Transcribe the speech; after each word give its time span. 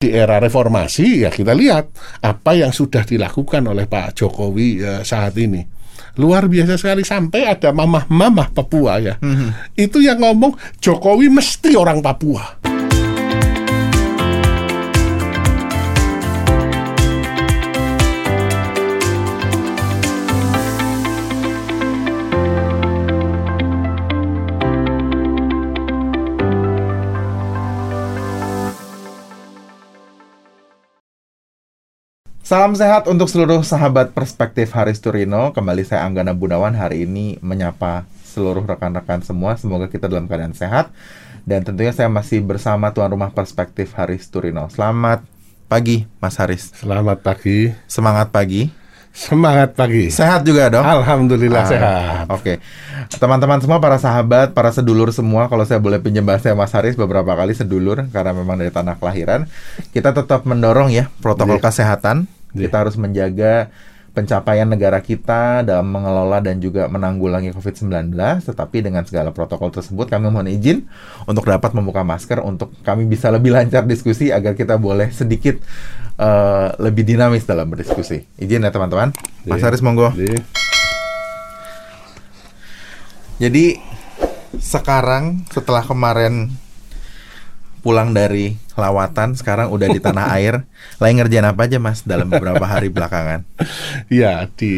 di 0.00 0.16
era 0.16 0.40
reformasi 0.40 1.28
ya 1.28 1.30
kita 1.30 1.52
lihat 1.52 1.92
apa 2.24 2.56
yang 2.56 2.72
sudah 2.72 3.04
dilakukan 3.04 3.60
oleh 3.68 3.84
Pak 3.84 4.16
Jokowi 4.16 4.80
uh, 4.80 5.04
saat 5.04 5.36
ini. 5.36 5.60
Luar 6.16 6.48
biasa 6.48 6.80
sekali 6.80 7.04
sampai 7.04 7.44
ada 7.44 7.68
mamah-mamah 7.68 8.48
Papua 8.48 8.96
ya. 8.96 9.20
Mm-hmm. 9.20 9.76
itu 9.76 10.00
yang 10.00 10.16
ngomong 10.24 10.56
Jokowi 10.80 11.28
mesti 11.28 11.76
orang 11.76 12.00
Papua 12.00 12.79
Salam 32.50 32.74
sehat 32.74 33.06
untuk 33.06 33.30
seluruh 33.30 33.62
sahabat 33.62 34.10
perspektif 34.10 34.74
Haris 34.74 34.98
Turino. 34.98 35.54
Kembali 35.54 35.86
saya 35.86 36.02
Anggana 36.02 36.34
Budawan 36.34 36.74
hari 36.74 37.06
ini 37.06 37.38
menyapa 37.38 38.10
seluruh 38.26 38.66
rekan-rekan 38.66 39.22
semua. 39.22 39.54
Semoga 39.54 39.86
kita 39.86 40.10
dalam 40.10 40.26
keadaan 40.26 40.50
sehat. 40.50 40.90
Dan 41.46 41.62
tentunya 41.62 41.94
saya 41.94 42.10
masih 42.10 42.42
bersama 42.42 42.90
tuan 42.90 43.06
rumah 43.06 43.30
perspektif 43.30 43.94
Haris 43.94 44.26
Turino. 44.26 44.66
Selamat 44.66 45.22
pagi, 45.70 46.10
Mas 46.18 46.42
Haris. 46.42 46.74
Selamat 46.74 47.22
pagi. 47.22 47.70
Semangat 47.86 48.34
pagi. 48.34 48.66
Semangat 49.14 49.78
pagi. 49.78 50.10
Sehat 50.10 50.42
juga 50.42 50.74
dong? 50.74 50.82
Alhamdulillah 50.82 51.62
ah, 51.62 51.70
sehat. 51.70 52.26
Oke. 52.34 52.58
Okay. 52.58 53.14
Teman-teman 53.14 53.62
semua, 53.62 53.78
para 53.78 54.02
sahabat, 54.02 54.58
para 54.58 54.74
sedulur 54.74 55.14
semua, 55.14 55.46
kalau 55.46 55.62
saya 55.62 55.78
boleh 55.78 56.02
pinjam 56.02 56.26
bahasa 56.26 56.50
Mas 56.58 56.74
Haris 56.74 56.98
beberapa 56.98 57.30
kali 57.30 57.54
sedulur, 57.54 58.10
karena 58.10 58.34
memang 58.34 58.58
dari 58.58 58.74
tanah 58.74 58.98
kelahiran, 58.98 59.46
kita 59.94 60.10
tetap 60.10 60.42
mendorong 60.42 60.90
ya 60.90 61.06
protokol 61.22 61.62
yeah. 61.62 61.66
kesehatan 61.70 62.26
Yeah. 62.52 62.68
Kita 62.68 62.76
harus 62.86 62.96
menjaga 62.98 63.70
pencapaian 64.10 64.66
negara 64.66 64.98
kita 64.98 65.62
dalam 65.62 65.86
mengelola 65.86 66.42
dan 66.42 66.58
juga 66.58 66.90
menanggulangi 66.90 67.54
COVID-19, 67.54 68.10
tetapi 68.42 68.82
dengan 68.82 69.06
segala 69.06 69.30
protokol 69.30 69.70
tersebut 69.70 70.10
kami 70.10 70.26
mohon 70.34 70.50
izin 70.50 70.82
untuk 71.30 71.46
dapat 71.46 71.70
membuka 71.78 72.02
masker 72.02 72.42
untuk 72.42 72.74
kami 72.82 73.06
bisa 73.06 73.30
lebih 73.30 73.54
lancar 73.54 73.86
diskusi 73.86 74.34
agar 74.34 74.58
kita 74.58 74.82
boleh 74.82 75.14
sedikit 75.14 75.62
uh, 76.18 76.74
lebih 76.82 77.06
dinamis 77.06 77.46
dalam 77.46 77.70
berdiskusi. 77.70 78.26
Izin 78.34 78.66
ya 78.66 78.74
teman-teman. 78.74 79.14
Mas 79.46 79.62
Haris 79.62 79.80
monggo. 79.80 80.10
Jadi 83.40 83.78
sekarang 84.60 85.48
setelah 85.48 85.86
kemarin 85.86 86.52
pulang 87.80 88.12
dari 88.14 88.54
lawatan 88.76 89.34
sekarang 89.34 89.72
udah 89.72 89.88
di 89.90 90.00
tanah 90.00 90.30
air. 90.36 90.64
Lagi 91.00 91.12
ngerjain 91.16 91.48
apa 91.48 91.66
aja 91.66 91.80
mas 91.80 92.04
dalam 92.04 92.28
beberapa 92.28 92.62
hari 92.64 92.92
belakangan? 92.92 93.44
Ya 94.10 94.48
di 94.58 94.72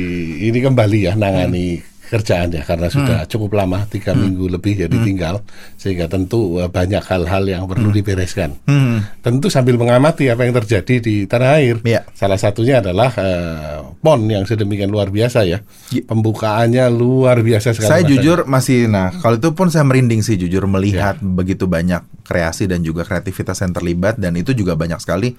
ini 0.44 0.58
kembali 0.60 1.08
ya 1.08 1.12
nangani 1.16 1.80
hmm 1.80 1.91
kerjaan 2.12 2.52
ya 2.52 2.60
karena 2.60 2.92
sudah 2.92 3.24
hmm. 3.24 3.30
cukup 3.32 3.56
lama 3.56 3.88
tiga 3.88 4.12
hmm. 4.12 4.20
minggu 4.20 4.44
lebih 4.52 4.84
ya 4.84 4.86
hmm. 4.86 4.94
ditinggal 5.00 5.40
hmm. 5.40 5.80
sehingga 5.80 6.12
tentu 6.12 6.60
uh, 6.60 6.68
banyak 6.68 7.00
hal-hal 7.00 7.44
yang 7.48 7.64
perlu 7.64 7.88
hmm. 7.88 7.96
dibereskan. 7.96 8.50
Hmm. 8.68 9.00
Tentu 9.24 9.48
sambil 9.48 9.80
mengamati 9.80 10.28
apa 10.28 10.44
yang 10.44 10.52
terjadi 10.60 11.00
di 11.00 11.24
tanah 11.24 11.56
air. 11.56 11.80
Ya. 11.88 12.04
Salah 12.12 12.36
satunya 12.36 12.84
adalah 12.84 13.16
uh, 13.16 13.96
pon 14.04 14.28
yang 14.28 14.44
sedemikian 14.44 14.92
luar 14.92 15.08
biasa 15.08 15.48
ya. 15.48 15.64
ya. 15.88 16.04
Pembukaannya 16.04 16.92
luar 16.92 17.40
biasa 17.40 17.72
sekali. 17.72 17.88
Saya 17.88 18.04
jujur 18.04 18.44
masih 18.44 18.92
nah 18.92 19.08
kalau 19.16 19.40
itu 19.40 19.48
pun 19.56 19.72
saya 19.72 19.88
merinding 19.88 20.20
sih 20.20 20.36
jujur 20.36 20.68
melihat 20.68 21.16
ya. 21.16 21.24
begitu 21.24 21.64
banyak 21.64 22.04
kreasi 22.28 22.68
dan 22.68 22.84
juga 22.84 23.08
kreativitas 23.08 23.56
yang 23.64 23.72
terlibat 23.72 24.20
dan 24.20 24.36
itu 24.36 24.52
juga 24.52 24.76
banyak 24.76 25.00
sekali 25.00 25.32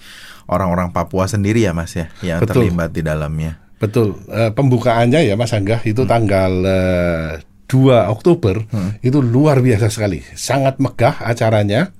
orang-orang 0.49 0.91
Papua 0.91 1.29
sendiri 1.29 1.63
ya 1.63 1.71
Mas 1.71 1.93
ya 1.93 2.09
yang 2.25 2.41
Betul. 2.41 2.67
terlibat 2.67 2.89
di 2.91 3.05
dalamnya. 3.05 3.62
Betul. 3.83 4.15
Uh, 4.31 4.47
pembukaannya 4.55 5.27
ya 5.27 5.35
Mas 5.35 5.51
Angga 5.51 5.83
itu 5.83 6.07
hmm. 6.07 6.09
tanggal 6.09 6.53
uh, 6.63 7.35
eh, 7.35 7.43
2 7.67 8.15
Oktober 8.15 8.63
hmm. 8.63 9.03
itu 9.03 9.19
luar 9.19 9.59
biasa 9.59 9.91
sekali. 9.91 10.23
Sangat 10.23 10.79
megah 10.79 11.19
acaranya 11.19 11.91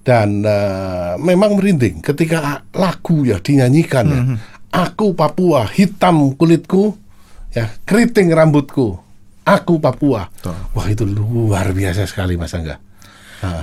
dan 0.00 0.40
uh, 0.40 1.20
memang 1.20 1.60
merinding 1.60 2.00
ketika 2.00 2.64
lagu 2.72 3.28
ya 3.28 3.36
dinyanyikan 3.36 4.06
ya. 4.08 4.22
hmm. 4.24 4.36
ya. 4.40 4.54
Aku 4.76 5.16
Papua, 5.16 5.64
hitam 5.72 6.36
kulitku, 6.36 6.96
ya 7.52 7.68
keriting 7.84 8.32
rambutku. 8.32 8.96
Aku 9.46 9.78
Papua. 9.80 10.28
Tuh. 10.40 10.52
Wah 10.72 10.86
itu 10.88 11.04
luar 11.04 11.72
biasa 11.72 12.04
sekali 12.04 12.36
Mas 12.36 12.52
Angga. 12.52 12.80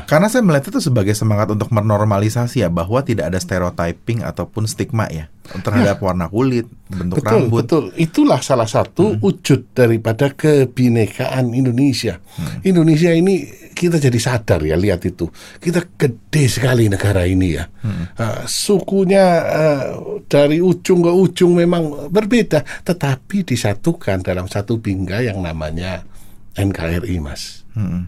Karena 0.06 0.28
saya 0.30 0.46
melihat 0.46 0.70
itu 0.70 0.80
sebagai 0.84 1.16
semangat 1.18 1.50
untuk 1.50 1.70
menormalisasi 1.74 2.62
ya 2.62 2.70
bahwa 2.70 3.02
tidak 3.02 3.32
ada 3.34 3.40
stereotyping 3.40 4.22
ataupun 4.22 4.70
stigma 4.70 5.10
ya 5.10 5.30
terhadap 5.44 6.00
ya. 6.00 6.04
warna 6.04 6.26
kulit, 6.32 6.66
bentuk 6.88 7.20
betul, 7.20 7.30
rambut. 7.30 7.62
Betul, 7.68 7.86
itulah 8.00 8.40
salah 8.40 8.70
satu 8.70 9.14
hmm. 9.14 9.20
wujud 9.20 9.60
daripada 9.76 10.32
kebinekaan 10.32 11.52
Indonesia. 11.52 12.24
Hmm. 12.40 12.64
Indonesia 12.64 13.12
ini 13.12 13.44
kita 13.76 14.00
jadi 14.00 14.20
sadar 14.22 14.64
ya 14.64 14.80
lihat 14.80 15.04
itu. 15.04 15.28
Kita 15.60 15.84
gede 16.00 16.44
sekali 16.48 16.88
negara 16.88 17.28
ini 17.28 17.60
ya. 17.60 17.68
Hmm. 17.84 18.16
Uh, 18.16 18.42
sukunya 18.48 19.26
uh, 19.44 19.88
dari 20.32 20.64
ujung 20.64 21.04
ke 21.04 21.12
ujung 21.12 21.60
memang 21.60 22.08
berbeda, 22.08 22.64
tetapi 22.88 23.44
disatukan 23.44 24.24
dalam 24.24 24.48
satu 24.48 24.80
bingkai 24.80 25.28
yang 25.28 25.44
namanya 25.44 26.08
NKRI, 26.56 27.18
Mas. 27.20 27.68
Hmm. 27.76 28.08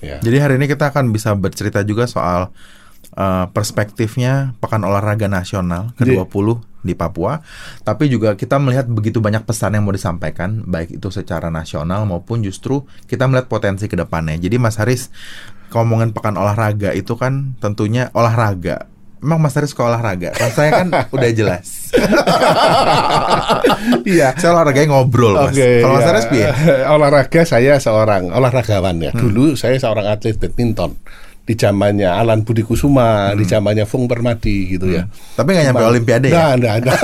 Ya. 0.00 0.16
Jadi 0.20 0.36
hari 0.40 0.54
ini 0.56 0.66
kita 0.68 0.92
akan 0.92 1.12
bisa 1.12 1.36
bercerita 1.36 1.84
juga 1.84 2.08
soal 2.08 2.48
uh, 3.16 3.46
perspektifnya 3.52 4.56
Pekan 4.58 4.84
Olahraga 4.84 5.28
Nasional 5.28 5.92
ke-20 6.00 6.46
di 6.80 6.96
Papua. 6.96 7.44
Tapi 7.84 8.08
juga 8.08 8.34
kita 8.34 8.56
melihat 8.56 8.88
begitu 8.88 9.20
banyak 9.20 9.44
pesan 9.44 9.76
yang 9.76 9.84
mau 9.84 9.94
disampaikan, 9.94 10.64
baik 10.64 10.96
itu 11.00 11.08
secara 11.12 11.52
nasional 11.52 12.08
maupun 12.08 12.40
justru 12.40 12.84
kita 13.06 13.28
melihat 13.28 13.52
potensi 13.52 13.86
ke 13.86 13.96
depannya. 13.96 14.40
Jadi 14.40 14.56
Mas 14.56 14.80
Haris, 14.80 15.12
ngomongin 15.70 16.16
Pekan 16.16 16.36
Olahraga 16.40 16.96
itu 16.96 17.14
kan 17.14 17.54
tentunya 17.60 18.08
olahraga. 18.16 18.88
Emang 19.20 19.36
Mas 19.36 19.52
Haris 19.52 19.76
sekolah 19.76 20.00
olahraga? 20.00 20.32
Kan 20.32 20.50
saya 20.56 20.70
kan 20.80 20.88
udah 21.16 21.30
jelas. 21.32 21.66
Iya. 24.06 24.32
saya 24.38 24.54
olahraganya 24.56 24.94
ngobrol, 24.94 25.34
Mas. 25.36 25.54
Okay, 25.54 25.82
Kalau 25.84 25.94
Mas 26.00 26.06
Haris 26.08 26.26
ya. 26.32 26.50
Olahraga 26.94 27.42
saya 27.44 27.76
seorang 27.76 28.32
olahragawan 28.32 28.96
ya. 29.02 29.12
Hmm. 29.12 29.20
Dulu 29.28 29.54
saya 29.58 29.76
seorang 29.76 30.08
atlet 30.08 30.36
badminton 30.40 30.96
di 31.50 31.58
zamannya 31.58 32.06
Alan 32.06 32.46
Budi 32.46 32.62
Kusuma, 32.62 33.34
hmm. 33.34 33.42
di 33.42 33.44
zamannya 33.50 33.82
Fung 33.82 34.06
Permadi 34.06 34.78
gitu 34.78 34.86
ya. 34.86 35.02
hmm. 35.02 35.10
ya. 35.10 35.34
Tapi 35.34 35.48
nggak 35.50 35.64
nyampe 35.66 35.82
Olimpiade 35.82 36.28
ya? 36.30 36.34
Nah, 36.38 36.52
nah, 36.54 36.74
nah. 36.78 36.98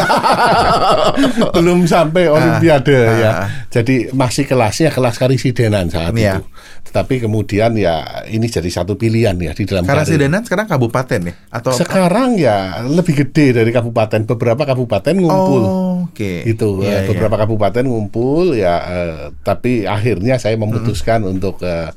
Belum 1.58 1.82
sampai 1.82 2.30
ah. 2.30 2.38
Olimpiade 2.38 2.94
ah. 2.94 3.18
ya. 3.18 3.30
Jadi 3.74 4.14
masih 4.14 4.46
kelasnya 4.46 4.94
kelas 4.94 5.18
karisidenan 5.18 5.90
saat 5.90 6.14
ya. 6.14 6.38
itu. 6.38 6.46
Tetapi 6.86 7.26
kemudian 7.26 7.74
ya 7.74 8.22
ini 8.30 8.46
jadi 8.46 8.70
satu 8.70 8.94
pilihan 8.94 9.34
ya 9.34 9.50
di 9.50 9.66
dalam 9.66 9.82
Karisidenan 9.82 10.46
sekarang 10.46 10.70
kabupaten 10.70 11.20
ya 11.26 11.34
atau 11.50 11.74
sekarang 11.74 12.38
ya 12.38 12.86
lebih 12.86 13.26
gede 13.26 13.50
dari 13.50 13.74
kabupaten. 13.74 14.22
Beberapa 14.30 14.62
kabupaten 14.62 15.14
ngumpul. 15.18 15.62
Oh, 15.66 16.06
Oke. 16.06 16.46
Okay. 16.46 16.54
Itu 16.54 16.86
yeah, 16.86 17.02
uh, 17.02 17.10
beberapa 17.10 17.34
yeah. 17.34 17.42
kabupaten 17.42 17.84
ngumpul 17.90 18.54
ya 18.54 18.74
uh, 18.78 19.18
tapi 19.42 19.90
akhirnya 19.90 20.38
saya 20.38 20.54
memutuskan 20.54 21.26
hmm. 21.26 21.32
untuk 21.34 21.58
uh, 21.66 21.90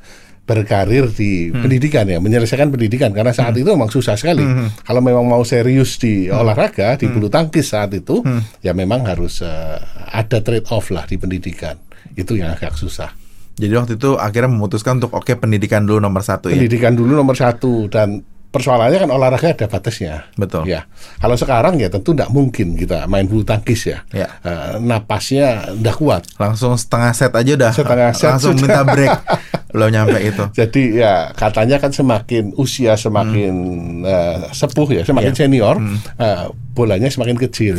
berkarir 0.50 1.06
di 1.14 1.54
hmm. 1.54 1.62
pendidikan 1.62 2.04
ya, 2.10 2.18
menyelesaikan 2.18 2.74
pendidikan 2.74 3.14
karena 3.14 3.30
saat 3.30 3.54
hmm. 3.54 3.62
itu 3.62 3.68
memang 3.70 3.90
susah 3.94 4.18
sekali. 4.18 4.42
Hmm. 4.42 4.74
Kalau 4.82 4.98
memang 4.98 5.22
mau 5.22 5.46
serius 5.46 5.94
di 6.02 6.26
hmm. 6.26 6.34
olahraga, 6.34 6.98
di 6.98 7.06
hmm. 7.06 7.14
bulu 7.14 7.30
tangkis 7.30 7.70
saat 7.70 7.94
itu, 7.94 8.26
hmm. 8.26 8.66
ya 8.66 8.74
memang 8.74 9.06
harus 9.06 9.46
uh, 9.46 9.78
ada 10.10 10.42
trade 10.42 10.66
off 10.74 10.90
lah 10.90 11.06
di 11.06 11.14
pendidikan. 11.14 11.78
Itu 12.18 12.34
yang 12.34 12.50
agak 12.50 12.74
susah. 12.74 13.14
Jadi 13.54 13.72
waktu 13.76 13.92
itu 14.00 14.18
akhirnya 14.18 14.50
memutuskan 14.50 14.98
untuk 14.98 15.14
oke 15.14 15.30
okay, 15.30 15.36
pendidikan 15.38 15.86
dulu 15.86 16.02
nomor 16.02 16.26
satu 16.26 16.50
pendidikan 16.50 16.58
ya. 16.58 16.66
Pendidikan 16.66 16.92
dulu 16.98 17.12
nomor 17.14 17.36
satu 17.38 17.72
dan 17.92 18.08
persoalannya 18.50 18.98
kan 19.06 19.10
olahraga 19.14 19.54
ada 19.54 19.66
batasnya. 19.70 20.26
Betul. 20.34 20.66
Ya. 20.66 20.90
Kalau 21.22 21.38
sekarang 21.38 21.78
ya 21.78 21.86
tentu 21.86 22.10
tidak 22.10 22.34
mungkin 22.34 22.74
kita 22.74 23.06
main 23.06 23.30
bulu 23.30 23.46
tangkis 23.46 23.86
ya. 23.86 23.98
ya. 24.10 24.26
Uh, 24.42 24.82
napasnya 24.82 25.70
tidak 25.78 25.96
kuat. 25.96 26.22
Langsung 26.36 26.74
setengah 26.74 27.14
set 27.14 27.30
aja 27.30 27.52
udah. 27.54 27.72
Setengah 27.72 28.10
set. 28.10 28.28
Langsung 28.34 28.54
sudah. 28.58 28.82
minta 28.82 28.82
break. 28.82 29.10
Lo 29.78 29.86
nyampe 29.86 30.18
itu. 30.18 30.44
Jadi 30.50 30.98
ya 30.98 31.30
katanya 31.30 31.78
kan 31.78 31.94
semakin 31.94 32.58
usia 32.58 32.98
semakin 32.98 33.54
hmm. 34.02 34.10
uh, 34.10 34.38
sepuh 34.50 34.98
ya, 34.98 35.02
semakin 35.06 35.30
ya. 35.30 35.38
senior, 35.46 35.78
hmm. 35.78 35.98
uh, 36.18 36.50
bolanya 36.74 37.06
semakin 37.06 37.38
kecil. 37.38 37.78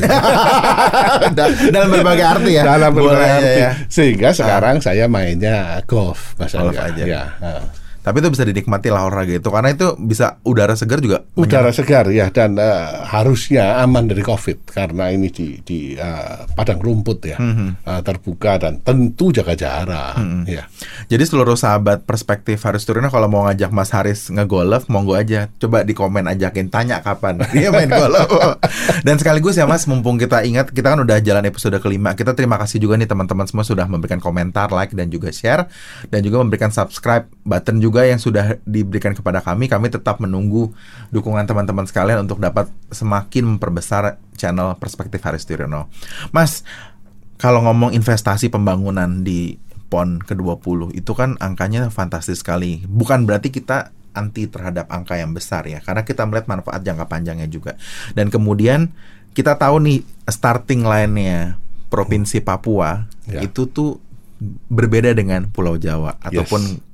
Dalam 1.76 1.90
berbagai 1.92 2.26
arti 2.32 2.52
ya. 2.56 2.64
Dalam 2.64 2.96
berbagai 2.96 3.32
arti. 3.44 3.60
Ya. 3.60 3.72
Sehingga 3.92 4.32
sekarang 4.32 4.80
uh. 4.80 4.84
saya 4.88 5.12
mainnya 5.12 5.84
golf, 5.84 6.40
Mas 6.40 6.56
golf 6.56 6.80
aja. 6.80 7.04
Ya. 7.04 7.24
Uh 7.44 7.81
Tapi 8.02 8.18
itu 8.18 8.30
bisa 8.34 8.44
dinikmati 8.44 8.90
lah 8.90 9.06
olahraga 9.06 9.38
itu 9.38 9.50
karena 9.54 9.70
itu 9.72 9.94
bisa 10.02 10.42
udara 10.42 10.74
segar 10.74 11.00
juga. 11.00 11.22
Udara 11.38 11.70
segar 11.70 12.10
ya 12.10 12.34
dan 12.34 12.58
uh, 12.58 13.06
harusnya 13.06 13.82
aman 13.86 14.10
dari 14.10 14.26
COVID 14.26 14.74
karena 14.74 15.14
ini 15.14 15.30
di 15.30 15.62
di 15.62 15.80
uh, 15.96 16.50
padang 16.58 16.82
rumput 16.82 17.20
ya 17.30 17.38
mm 17.38 17.54
-hmm. 17.54 17.70
uh, 17.86 18.02
terbuka 18.02 18.58
dan 18.58 18.82
tentu 18.82 19.30
jaga 19.30 19.54
jarak. 19.54 20.18
Mm 20.18 20.26
-hmm. 20.26 20.44
ya. 20.50 20.64
Jadi 21.14 21.24
seluruh 21.30 21.54
sahabat 21.54 22.04
perspektif 22.10 22.58
Haris 22.66 22.90
Turina 22.90 23.14
kalau 23.14 23.30
mau 23.30 23.46
ngajak 23.46 23.70
Mas 23.70 23.94
Haris 23.94 24.34
ngegolf 24.34 24.90
monggo 24.90 25.14
aja 25.14 25.52
coba 25.62 25.86
di 25.86 25.94
komen 25.94 26.26
ajakin 26.26 26.74
tanya 26.74 27.06
kapan 27.06 27.44
dia 27.54 27.70
main 27.70 27.92
golf. 27.92 28.58
dan 29.06 29.16
sekaligus 29.22 29.60
ya 29.60 29.70
Mas 29.70 29.86
mumpung 29.86 30.18
kita 30.18 30.42
ingat 30.42 30.74
kita 30.74 30.96
kan 30.96 31.00
udah 31.04 31.22
jalan 31.22 31.46
episode 31.46 31.78
kelima 31.84 32.18
kita 32.18 32.34
terima 32.34 32.58
kasih 32.58 32.82
juga 32.82 32.98
nih 32.98 33.06
teman-teman 33.06 33.46
semua 33.46 33.68
sudah 33.68 33.86
memberikan 33.86 34.18
komentar 34.24 34.72
like 34.72 34.96
dan 34.96 35.12
juga 35.12 35.30
share 35.30 35.68
dan 36.08 36.24
juga 36.24 36.42
memberikan 36.42 36.72
subscribe 36.72 37.28
button 37.44 37.84
juga 37.84 37.91
juga 37.92 38.08
yang 38.08 38.24
sudah 38.24 38.56
diberikan 38.64 39.12
kepada 39.12 39.44
kami. 39.44 39.68
Kami 39.68 39.92
tetap 39.92 40.24
menunggu 40.24 40.72
dukungan 41.12 41.44
teman-teman 41.44 41.84
sekalian 41.84 42.24
untuk 42.24 42.40
dapat 42.40 42.72
semakin 42.88 43.60
memperbesar 43.60 44.16
channel 44.40 44.80
Perspektif 44.80 45.20
Haris 45.20 45.44
Tirino. 45.44 45.92
Mas, 46.32 46.64
kalau 47.36 47.60
ngomong 47.68 47.92
investasi 47.92 48.48
pembangunan 48.48 49.28
di 49.28 49.60
PON 49.92 50.24
ke-20 50.24 50.96
itu 50.96 51.12
kan 51.12 51.36
angkanya 51.44 51.92
fantastis 51.92 52.40
sekali. 52.40 52.80
Bukan 52.88 53.28
berarti 53.28 53.52
kita 53.52 53.92
anti 54.16 54.48
terhadap 54.48 54.88
angka 54.88 55.20
yang 55.20 55.36
besar 55.36 55.68
ya, 55.68 55.84
karena 55.84 56.08
kita 56.08 56.24
melihat 56.24 56.48
manfaat 56.48 56.80
jangka 56.80 57.12
panjangnya 57.12 57.52
juga. 57.52 57.76
Dan 58.16 58.32
kemudian 58.32 58.96
kita 59.36 59.60
tahu 59.60 59.84
nih 59.84 60.00
starting 60.32 60.88
line-nya 60.88 61.60
provinsi 61.92 62.40
Papua 62.40 63.04
ya. 63.28 63.44
itu 63.44 63.68
tuh 63.68 64.00
berbeda 64.72 65.12
dengan 65.12 65.52
Pulau 65.52 65.76
Jawa 65.76 66.18
ataupun 66.24 66.91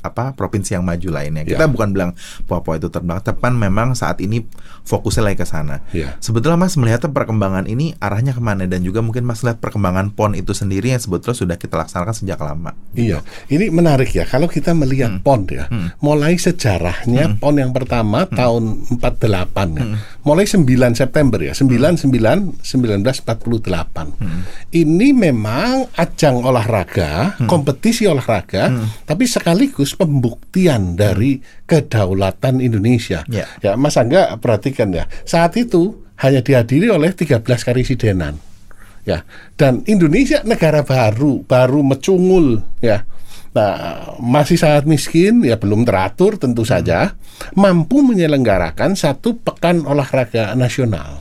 apa 0.00 0.32
provinsi 0.34 0.76
yang 0.76 0.84
maju 0.84 1.08
lainnya. 1.12 1.44
Kita 1.44 1.64
yeah. 1.66 1.72
bukan 1.72 1.88
bilang 1.92 2.10
Papua 2.48 2.76
itu 2.80 2.88
terbelakang, 2.88 3.36
tapi 3.36 3.52
memang 3.52 3.92
saat 3.94 4.18
ini 4.24 4.44
fokusnya 4.84 5.22
lagi 5.30 5.38
ke 5.40 5.46
sana. 5.46 5.84
Yeah. 5.94 6.16
Sebetulnya 6.18 6.58
Mas 6.58 6.74
melihat 6.74 7.06
perkembangan 7.06 7.68
ini 7.68 7.94
arahnya 8.00 8.32
ke 8.32 8.42
mana 8.42 8.64
dan 8.66 8.82
juga 8.82 9.04
mungkin 9.04 9.24
Mas 9.28 9.44
lihat 9.44 9.60
perkembangan 9.60 10.12
PON 10.16 10.36
itu 10.36 10.52
sendiri 10.56 10.92
yang 10.92 11.02
sebetulnya 11.02 11.36
sudah 11.36 11.56
kita 11.60 11.78
laksanakan 11.78 12.14
sejak 12.16 12.40
lama. 12.40 12.74
Iya, 12.96 13.22
ini 13.52 13.70
menarik 13.70 14.10
ya. 14.10 14.26
Kalau 14.26 14.50
kita 14.50 14.74
melihat 14.74 15.20
hmm. 15.20 15.22
PON 15.22 15.40
ya, 15.48 15.64
hmm. 15.70 16.00
mulai 16.02 16.36
sejarahnya 16.36 17.34
hmm. 17.34 17.36
PON 17.38 17.56
yang 17.60 17.72
pertama 17.72 18.26
hmm. 18.26 18.34
tahun 18.34 18.62
48 18.98 19.78
ya, 19.78 19.84
hmm. 19.86 19.96
mulai 20.26 20.44
9 20.48 20.66
September 20.96 21.38
ya, 21.38 21.52
9 21.54 21.70
hmm. 21.70 21.96
9 22.10 22.60
1948. 22.64 24.20
Hmm. 24.20 24.40
Ini 24.70 25.08
memang 25.14 25.90
ajang 25.94 26.42
olahraga, 26.42 27.38
hmm. 27.38 27.48
kompetisi 27.48 28.06
olahraga, 28.06 28.70
hmm. 28.70 29.06
tapi 29.06 29.24
sekaligus 29.26 29.89
sekaligus 29.90 29.98
pembuktian 29.98 30.94
dari 30.94 31.42
kedaulatan 31.66 32.62
Indonesia. 32.62 33.26
Yeah. 33.26 33.48
Ya, 33.62 33.72
Mas 33.74 33.98
Angga 33.98 34.38
perhatikan 34.38 34.94
ya, 34.94 35.10
saat 35.26 35.56
itu 35.58 36.06
hanya 36.20 36.44
dihadiri 36.44 36.90
oleh 36.92 37.10
13 37.10 37.42
karisidenan. 37.42 38.38
Ya, 39.08 39.24
dan 39.56 39.80
Indonesia 39.88 40.44
negara 40.44 40.84
baru, 40.84 41.42
baru 41.42 41.80
mecungul 41.80 42.60
ya. 42.84 43.08
Nah, 43.50 44.14
masih 44.22 44.54
sangat 44.54 44.86
miskin, 44.86 45.42
ya 45.42 45.58
belum 45.58 45.82
teratur 45.82 46.38
tentu 46.38 46.62
saja, 46.62 47.18
mampu 47.58 47.98
menyelenggarakan 47.98 48.94
satu 48.94 49.42
pekan 49.42 49.82
olahraga 49.90 50.54
nasional, 50.54 51.18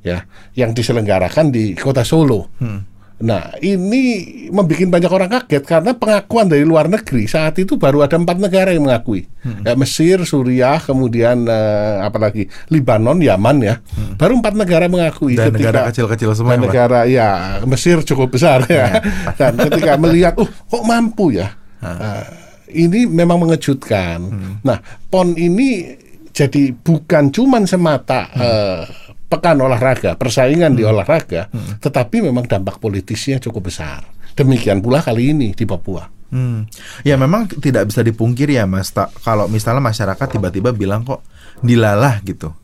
ya, 0.00 0.24
yang 0.56 0.72
diselenggarakan 0.72 1.52
di 1.52 1.76
kota 1.76 2.00
Solo. 2.00 2.48
Hmm 2.56 2.95
Nah, 3.16 3.56
ini 3.64 4.28
membuat 4.52 4.92
banyak 4.92 5.08
orang 5.08 5.30
kaget 5.32 5.64
karena 5.64 5.96
pengakuan 5.96 6.52
dari 6.52 6.68
luar 6.68 6.84
negeri 6.92 7.24
saat 7.24 7.56
itu 7.56 7.80
baru 7.80 8.04
ada 8.04 8.20
empat 8.20 8.36
negara 8.36 8.76
yang 8.76 8.84
mengakui, 8.84 9.24
hmm. 9.40 9.64
ya, 9.64 9.72
Mesir, 9.72 10.20
Suriah, 10.28 10.76
kemudian 10.84 11.48
uh, 11.48 12.04
apalagi 12.04 12.44
Libanon, 12.68 13.16
Yaman 13.24 13.56
ya, 13.64 13.80
hmm. 13.80 14.20
baru 14.20 14.36
empat 14.36 14.54
negara 14.60 14.84
mengakui. 14.92 15.32
Dan 15.32 15.48
ketika, 15.48 15.72
negara 15.72 15.80
kecil-kecil 15.88 16.30
semua. 16.36 16.60
Dan 16.60 16.68
negara 16.68 17.00
ya 17.08 17.56
Mesir 17.64 18.04
cukup 18.04 18.36
besar 18.36 18.68
ya, 18.68 19.00
ya. 19.00 19.00
dan 19.40 19.56
ketika 19.64 19.96
melihat, 19.96 20.36
oh 20.36 20.48
kok 20.48 20.84
mampu 20.84 21.40
ya, 21.40 21.56
uh, 21.80 22.20
ini 22.68 23.08
memang 23.08 23.48
mengejutkan. 23.48 24.18
Hmm. 24.28 24.54
Nah, 24.60 24.76
pon 25.08 25.32
ini 25.40 25.88
jadi 26.36 26.68
bukan 26.76 27.32
cuman 27.32 27.64
semata 27.64 28.28
hmm. 28.28 28.44
uh, 28.44 28.84
pekan 29.26 29.58
olahraga, 29.58 30.14
persaingan 30.14 30.74
hmm. 30.74 30.78
di 30.78 30.82
olahraga, 30.86 31.50
hmm. 31.50 31.82
tetapi 31.82 32.22
memang 32.22 32.46
dampak 32.46 32.78
politisnya 32.78 33.42
cukup 33.42 33.68
besar. 33.70 34.06
Demikian 34.38 34.78
pula 34.84 35.02
kali 35.02 35.34
ini 35.34 35.48
di 35.56 35.64
Papua. 35.66 36.06
Hmm. 36.30 36.66
Ya 37.06 37.14
memang 37.14 37.46
tidak 37.48 37.90
bisa 37.90 38.02
dipungkiri 38.02 38.58
ya 38.58 38.66
Mas, 38.66 38.90
tak, 38.90 39.10
kalau 39.22 39.46
misalnya 39.46 39.82
masyarakat 39.82 40.26
tiba-tiba 40.26 40.70
bilang 40.74 41.02
kok 41.02 41.22
dilalah 41.62 42.22
gitu. 42.22 42.54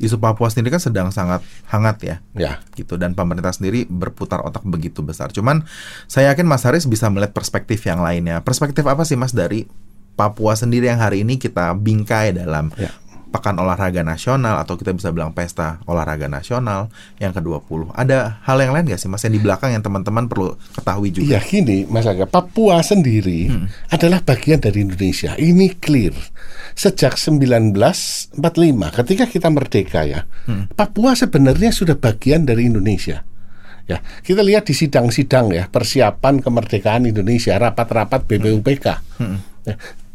Isu 0.00 0.16
Papua 0.16 0.48
sendiri 0.48 0.72
kan 0.72 0.80
sedang 0.80 1.12
sangat 1.12 1.44
hangat 1.68 1.96
ya. 2.00 2.16
Ya. 2.32 2.52
Gitu 2.72 2.96
dan 2.96 3.12
pemerintah 3.12 3.52
sendiri 3.52 3.84
berputar 3.84 4.40
otak 4.40 4.64
begitu 4.64 5.04
besar. 5.04 5.28
Cuman 5.28 5.68
saya 6.08 6.32
yakin 6.32 6.48
Mas 6.48 6.64
Haris 6.64 6.88
bisa 6.88 7.12
melihat 7.12 7.36
perspektif 7.36 7.84
yang 7.84 8.00
lainnya. 8.00 8.40
Perspektif 8.40 8.88
apa 8.88 9.04
sih 9.04 9.20
Mas 9.20 9.36
dari 9.36 9.68
Papua 10.16 10.56
sendiri 10.56 10.88
yang 10.88 11.00
hari 11.00 11.20
ini 11.20 11.36
kita 11.36 11.76
bingkai 11.76 12.32
dalam 12.32 12.72
ya 12.80 12.92
pekan 13.30 13.56
olahraga 13.62 14.02
nasional 14.02 14.58
atau 14.58 14.74
kita 14.74 14.90
bisa 14.90 15.14
bilang 15.14 15.30
pesta 15.30 15.78
olahraga 15.86 16.26
nasional 16.26 16.90
yang 17.22 17.30
ke-20. 17.30 17.94
Ada 17.94 18.42
hal 18.42 18.58
yang 18.58 18.74
lain 18.74 18.90
gak 18.90 19.00
sih 19.00 19.06
Mas 19.06 19.22
yang 19.22 19.34
di 19.38 19.42
belakang 19.42 19.70
yang 19.70 19.82
teman-teman 19.86 20.26
perlu 20.26 20.58
ketahui 20.74 21.14
juga? 21.14 21.38
Iya 21.38 21.40
gini 21.40 21.86
Mas 21.86 22.10
Aga, 22.10 22.26
Papua 22.26 22.82
sendiri 22.82 23.48
hmm. 23.48 23.94
adalah 23.94 24.20
bagian 24.20 24.58
dari 24.58 24.82
Indonesia. 24.82 25.38
Ini 25.38 25.78
clear. 25.78 26.12
Sejak 26.74 27.18
1945 27.18 28.38
ketika 29.02 29.24
kita 29.26 29.48
merdeka 29.50 30.00
ya, 30.06 30.26
hmm. 30.50 30.74
Papua 30.74 31.14
sebenarnya 31.14 31.70
sudah 31.70 31.94
bagian 31.94 32.46
dari 32.46 32.66
Indonesia. 32.66 33.22
Ya, 33.90 33.98
kita 34.22 34.46
lihat 34.46 34.70
di 34.70 34.74
sidang-sidang 34.74 35.50
ya 35.50 35.66
persiapan 35.66 36.38
kemerdekaan 36.38 37.10
Indonesia, 37.10 37.58
rapat-rapat 37.58 38.22
BPUPK. 38.22 38.86
Hmm. 39.18 39.42
Ya, 39.66 39.74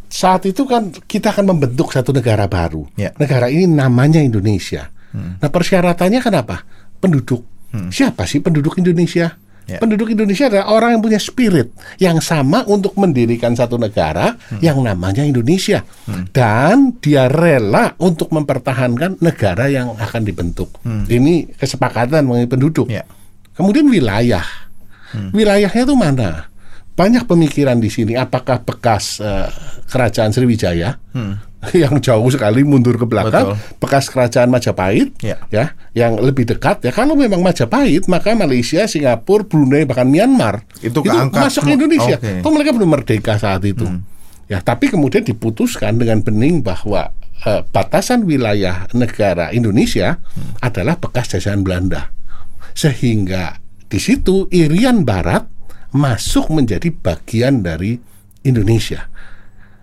saat 0.10 0.46
itu 0.48 0.64
kan 0.66 0.90
kita 0.94 1.32
akan 1.34 1.56
membentuk 1.56 1.92
satu 1.92 2.16
negara 2.16 2.46
baru. 2.46 2.86
Yeah. 2.96 3.14
Negara 3.18 3.50
ini 3.52 3.68
namanya 3.70 4.22
Indonesia. 4.22 4.90
Hmm. 5.16 5.40
Nah 5.40 5.50
persyaratannya 5.50 6.20
kenapa? 6.20 6.64
Penduduk. 7.00 7.46
Hmm. 7.72 7.92
Siapa 7.92 8.24
sih 8.28 8.40
penduduk 8.40 8.80
Indonesia? 8.80 9.36
Yeah. 9.66 9.82
Penduduk 9.82 10.14
Indonesia 10.14 10.46
adalah 10.46 10.70
orang 10.70 10.90
yang 10.98 11.02
punya 11.02 11.18
spirit 11.18 11.74
yang 11.98 12.22
sama 12.22 12.62
untuk 12.70 12.94
mendirikan 13.02 13.58
satu 13.58 13.82
negara 13.82 14.38
hmm. 14.38 14.62
yang 14.62 14.78
namanya 14.86 15.26
Indonesia. 15.26 15.82
Hmm. 16.06 16.30
Dan 16.30 17.02
dia 17.02 17.26
rela 17.26 17.98
untuk 17.98 18.30
mempertahankan 18.30 19.18
negara 19.26 19.66
yang 19.66 19.98
akan 19.98 20.22
dibentuk. 20.22 20.70
Hmm. 20.86 21.10
Ini 21.10 21.58
kesepakatan 21.58 22.30
mengenai 22.30 22.50
penduduk. 22.50 22.88
Yeah. 22.94 23.10
Kemudian 23.58 23.90
wilayah. 23.90 24.46
Hmm. 25.10 25.34
Wilayahnya 25.34 25.82
itu 25.82 25.96
mana? 25.98 26.54
Banyak 26.96 27.28
pemikiran 27.28 27.76
di 27.78 27.92
sini 27.92 28.16
apakah 28.16 28.64
bekas 28.64 29.20
uh, 29.20 29.52
kerajaan 29.92 30.32
Sriwijaya 30.32 30.96
hmm. 31.12 31.34
yang 31.84 32.00
jauh 32.00 32.24
sekali 32.32 32.64
mundur 32.64 32.96
ke 32.96 33.04
belakang 33.04 33.52
Betul. 33.52 33.80
bekas 33.84 34.08
kerajaan 34.08 34.48
Majapahit 34.48 35.12
ya. 35.20 35.36
ya 35.52 35.76
yang 35.92 36.16
lebih 36.16 36.48
dekat 36.48 36.88
ya 36.88 36.96
kalau 36.96 37.20
memang 37.20 37.44
Majapahit 37.44 38.08
maka 38.08 38.32
Malaysia 38.32 38.88
Singapura 38.88 39.44
Brunei 39.44 39.84
bahkan 39.84 40.08
Myanmar 40.08 40.64
itu, 40.80 41.04
itu 41.04 41.18
masuk 41.36 41.68
Indonesia 41.68 42.16
okay. 42.16 42.40
itu 42.40 42.48
mereka 42.48 42.72
belum 42.72 42.90
merdeka 42.96 43.36
saat 43.36 43.68
itu 43.68 43.84
hmm. 43.84 44.00
ya 44.48 44.64
tapi 44.64 44.88
kemudian 44.88 45.28
diputuskan 45.28 46.00
dengan 46.00 46.24
bening 46.24 46.64
bahwa 46.64 47.12
uh, 47.44 47.62
batasan 47.76 48.24
wilayah 48.24 48.88
negara 48.96 49.52
Indonesia 49.52 50.16
hmm. 50.16 50.64
adalah 50.64 50.96
bekas 50.96 51.36
jajahan 51.36 51.60
Belanda 51.60 52.16
sehingga 52.72 53.60
di 53.92 54.00
situ 54.00 54.48
Irian 54.48 55.04
Barat 55.04 55.55
masuk 55.96 56.52
menjadi 56.52 56.92
bagian 56.92 57.64
dari 57.64 57.96
Indonesia. 58.44 59.08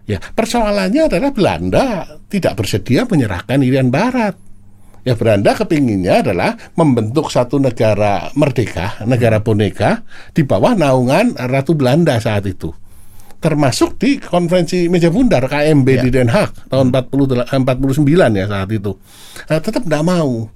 Ya, 0.04 0.20
persoalannya 0.20 1.08
adalah 1.08 1.30
Belanda 1.32 1.84
tidak 2.28 2.60
bersedia 2.60 3.08
menyerahkan 3.08 3.64
Irian 3.64 3.88
Barat. 3.88 4.36
Ya, 5.02 5.18
Belanda 5.18 5.56
kepinginnya 5.56 6.22
adalah 6.22 6.54
membentuk 6.78 7.32
satu 7.32 7.58
negara 7.58 8.30
merdeka, 8.38 9.02
negara 9.08 9.42
boneka 9.42 10.06
di 10.30 10.46
bawah 10.46 10.78
naungan 10.78 11.34
Ratu 11.34 11.74
Belanda 11.74 12.20
saat 12.22 12.46
itu. 12.46 12.70
Termasuk 13.42 13.98
di 13.98 14.22
konferensi 14.22 14.86
meja 14.86 15.10
bundar 15.10 15.50
KMB 15.50 15.88
ya. 15.90 16.02
di 16.06 16.10
Den 16.14 16.30
Haag 16.30 16.70
tahun 16.70 16.94
40 16.94 17.50
49 17.50 18.38
ya 18.38 18.46
saat 18.46 18.70
itu. 18.70 18.94
Nah, 19.50 19.58
tetap 19.58 19.82
tidak 19.82 20.04
mau. 20.06 20.46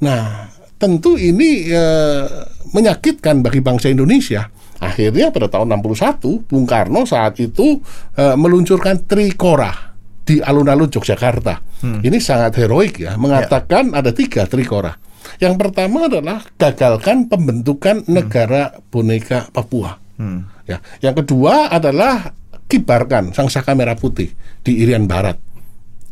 Nah, 0.00 0.48
tentu 0.80 1.20
ini 1.20 1.68
eh, 1.68 2.24
menyakitkan 2.72 3.44
bagi 3.44 3.60
bangsa 3.60 3.92
Indonesia 3.92 4.48
Akhirnya 4.82 5.30
pada 5.30 5.46
tahun 5.46 5.78
61 5.78 6.50
Bung 6.50 6.66
Karno 6.66 7.06
saat 7.06 7.38
itu 7.38 7.78
uh, 8.18 8.34
meluncurkan 8.34 9.06
Trikora 9.06 9.94
di 10.26 10.42
alun-alun 10.42 10.90
Yogyakarta. 10.90 11.54
Hmm. 11.86 12.02
Ini 12.02 12.18
sangat 12.18 12.58
heroik 12.58 12.98
ya, 12.98 13.14
mengatakan 13.14 13.94
ya. 13.94 14.02
ada 14.02 14.10
tiga 14.10 14.50
Trikora. 14.50 14.90
Yang 15.38 15.54
pertama 15.58 16.10
adalah 16.10 16.42
gagalkan 16.58 17.30
pembentukan 17.30 18.02
hmm. 18.02 18.10
negara 18.10 18.74
boneka 18.90 19.46
Papua. 19.54 20.02
Hmm. 20.18 20.50
Ya, 20.66 20.82
yang 20.98 21.14
kedua 21.14 21.70
adalah 21.70 22.34
kibarkan 22.66 23.30
sang 23.34 23.50
saka 23.50 23.78
merah 23.78 23.94
putih 23.94 24.34
di 24.66 24.82
Irian 24.82 25.06
Barat. 25.06 25.38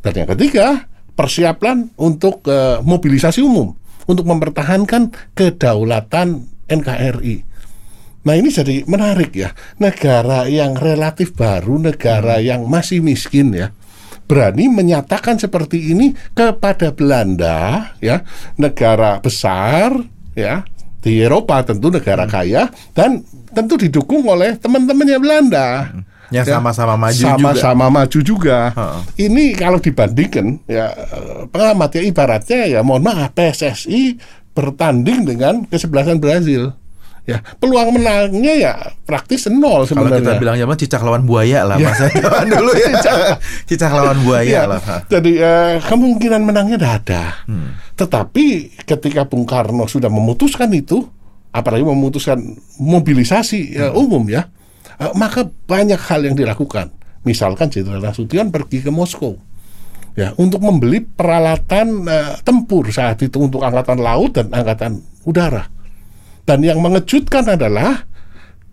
Dan 0.01 0.15
yang 0.15 0.29
ketiga, 0.35 0.87
persiapan 1.19 1.91
untuk 1.99 2.47
uh, 2.47 2.79
mobilisasi 2.87 3.43
umum 3.43 3.75
untuk 4.07 4.27
mempertahankan 4.27 5.35
kedaulatan 5.35 6.47
NKRI. 6.71 7.50
Nah 8.21 8.35
ini 8.37 8.53
jadi 8.53 8.85
menarik 8.85 9.33
ya, 9.33 9.57
negara 9.81 10.45
yang 10.45 10.77
relatif 10.77 11.33
baru, 11.33 11.81
negara 11.81 12.37
hmm. 12.37 12.45
yang 12.45 12.61
masih 12.69 13.01
miskin 13.01 13.57
ya, 13.57 13.73
berani 14.29 14.69
menyatakan 14.69 15.41
seperti 15.41 15.97
ini 15.97 16.13
kepada 16.37 16.93
Belanda 16.93 17.91
ya, 18.05 18.21
negara 18.61 19.25
besar 19.25 19.97
ya 20.37 20.69
di 21.01 21.25
Eropa 21.25 21.65
tentu 21.65 21.89
negara 21.89 22.29
hmm. 22.29 22.33
kaya 22.33 22.69
dan 22.93 23.25
tentu 23.57 23.81
didukung 23.81 24.29
oleh 24.29 24.61
teman-temannya 24.61 25.19
Belanda. 25.19 25.69
Hmm. 25.89 26.05
Yang 26.31 26.47
ya, 26.47 26.63
sama-sama 26.63 26.95
maju 26.95 27.19
sama 27.19 27.27
juga. 27.27 27.43
Sama-sama 27.43 27.87
maju 27.91 28.19
juga. 28.23 28.59
Ini 29.19 29.45
kalau 29.59 29.83
dibandingkan 29.83 30.63
ya 30.71 30.95
pengamat 31.51 31.91
ya 31.99 32.03
ibaratnya 32.07 32.61
ya 32.71 32.81
mohon 32.87 33.03
maaf 33.03 33.35
PSSI 33.35 34.15
bertanding 34.55 35.27
dengan 35.27 35.67
kesebelasan 35.67 36.23
Brazil 36.23 36.71
ya 37.29 37.39
peluang 37.61 38.01
menangnya 38.01 38.55
ya 38.57 38.73
praktis 39.05 39.47
nol 39.51 39.85
sebenarnya. 39.85 40.21
Kalau 40.21 40.25
kita 40.25 40.33
bilang 40.41 40.57
zaman 40.57 40.77
cicak 40.77 41.03
lawan 41.05 41.23
buaya 41.29 41.67
lah 41.69 41.77
ya. 41.77 41.87
masa 41.93 42.05
zaman 42.11 42.47
dulu 42.49 42.73
ya. 42.75 42.89
cicak, 42.97 43.19
cicak 43.69 43.93
lawan 43.93 44.19
buaya 44.25 44.49
ya. 44.49 44.63
lah. 44.67 44.81
Jadi 45.07 45.33
uh, 45.41 45.75
kemungkinan 45.85 46.41
menangnya 46.43 46.79
ada. 46.81 47.45
Hmm. 47.45 47.77
Tetapi 47.95 48.81
ketika 48.89 49.29
Bung 49.29 49.45
Karno 49.45 49.85
sudah 49.85 50.09
memutuskan 50.09 50.73
itu, 50.73 51.05
apalagi 51.53 51.85
memutuskan 51.85 52.41
mobilisasi 52.81 53.77
uh, 53.79 53.93
umum 53.95 54.25
ya, 54.27 54.49
uh, 54.99 55.13
maka 55.15 55.45
banyak 55.45 55.99
hal 55.99 56.25
yang 56.25 56.35
dilakukan. 56.35 56.91
Misalkan 57.21 57.69
Jenderal 57.69 58.01
Nasution 58.01 58.49
pergi 58.49 58.81
ke 58.81 58.89
Moskow 58.89 59.51
ya 60.19 60.35
untuk 60.37 60.59
membeli 60.61 61.01
peralatan 61.05 62.03
uh, 62.05 62.35
tempur 62.43 62.91
saat 62.91 63.23
itu 63.23 63.39
untuk 63.39 63.63
angkatan 63.63 64.03
laut 64.03 64.35
dan 64.35 64.51
angkatan 64.51 64.99
udara 65.23 65.71
dan 66.51 66.67
yang 66.67 66.83
mengejutkan 66.83 67.47
adalah 67.47 68.03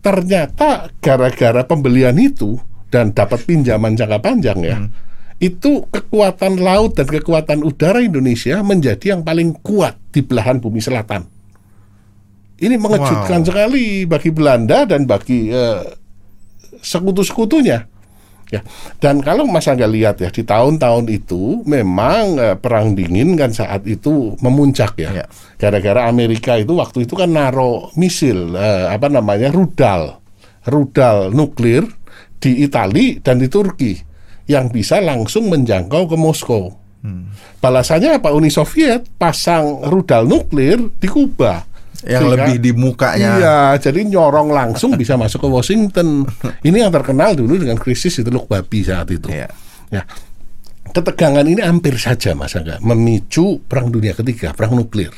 ternyata 0.02 0.90
gara-gara 0.98 1.62
pembelian 1.62 2.18
itu 2.18 2.58
dan 2.90 3.14
dapat 3.14 3.46
pinjaman 3.46 3.94
jangka 3.94 4.18
panjang 4.18 4.60
ya. 4.66 4.78
Hmm. 4.82 4.90
Itu 5.38 5.86
kekuatan 5.94 6.58
laut 6.58 6.98
dan 6.98 7.06
kekuatan 7.06 7.62
udara 7.62 8.02
Indonesia 8.02 8.66
menjadi 8.66 9.14
yang 9.14 9.22
paling 9.22 9.62
kuat 9.62 9.94
di 10.10 10.26
belahan 10.26 10.58
bumi 10.58 10.82
selatan. 10.82 11.30
Ini 12.58 12.82
mengejutkan 12.82 13.46
wow. 13.46 13.48
sekali 13.54 14.10
bagi 14.10 14.34
Belanda 14.34 14.90
dan 14.90 15.06
bagi 15.06 15.54
uh, 15.54 15.86
sekutu-sekutunya. 16.82 17.86
Ya. 18.48 18.64
Dan 19.04 19.20
kalau 19.20 19.44
Mas 19.44 19.68
Angga 19.68 19.84
lihat 19.92 20.24
ya 20.24 20.32
di 20.32 20.40
tahun-tahun 20.48 21.12
itu 21.12 21.68
memang 21.68 22.40
uh, 22.40 22.56
perang 22.56 22.96
dingin 22.96 23.36
kan 23.36 23.52
saat 23.52 23.84
itu 23.84 24.40
memuncak 24.40 24.96
ya. 24.96 25.24
ya. 25.24 25.26
Gara-gara 25.60 26.08
Amerika 26.08 26.56
itu 26.56 26.72
waktu 26.80 27.04
itu 27.04 27.20
kan 27.20 27.28
naro 27.28 27.92
misil 28.00 28.56
uh, 28.56 28.88
apa 28.88 29.12
namanya 29.12 29.52
rudal 29.52 30.24
rudal 30.64 31.36
nuklir 31.36 31.84
di 32.40 32.64
Italia 32.64 33.20
dan 33.20 33.44
di 33.44 33.52
Turki 33.52 34.00
yang 34.48 34.72
bisa 34.72 35.04
langsung 35.04 35.52
menjangkau 35.52 36.08
ke 36.08 36.16
Moskow. 36.16 36.72
Hmm. 37.04 37.30
Balasannya 37.60 38.24
apa 38.24 38.32
Uni 38.32 38.48
Soviet 38.48 39.06
pasang 39.20 39.84
rudal 39.92 40.24
nuklir 40.24 40.88
di 40.98 41.08
Kuba 41.12 41.67
yang 42.06 42.22
Sehingga, 42.30 42.46
lebih 42.46 42.56
di 42.62 42.72
mukanya. 42.78 43.32
Iya, 43.42 43.58
jadi 43.82 44.06
nyorong 44.06 44.54
langsung 44.54 44.94
bisa 44.94 45.18
masuk 45.18 45.46
ke 45.46 45.50
Washington. 45.50 46.30
Ini 46.68 46.86
yang 46.86 46.94
terkenal 46.94 47.34
dulu 47.34 47.58
dengan 47.58 47.80
krisis 47.82 48.22
itu 48.22 48.30
Teluk 48.30 48.46
Babi 48.46 48.86
saat 48.86 49.10
itu. 49.10 49.32
Iya. 49.34 49.50
Ya. 49.90 50.04
Ketegangan 50.88 51.44
ini 51.44 51.60
hampir 51.60 52.00
saja 52.00 52.32
Mas 52.32 52.56
Angga 52.56 52.80
memicu 52.80 53.60
perang 53.68 53.92
dunia 53.92 54.16
ketiga, 54.16 54.56
perang 54.56 54.76
nuklir. 54.80 55.12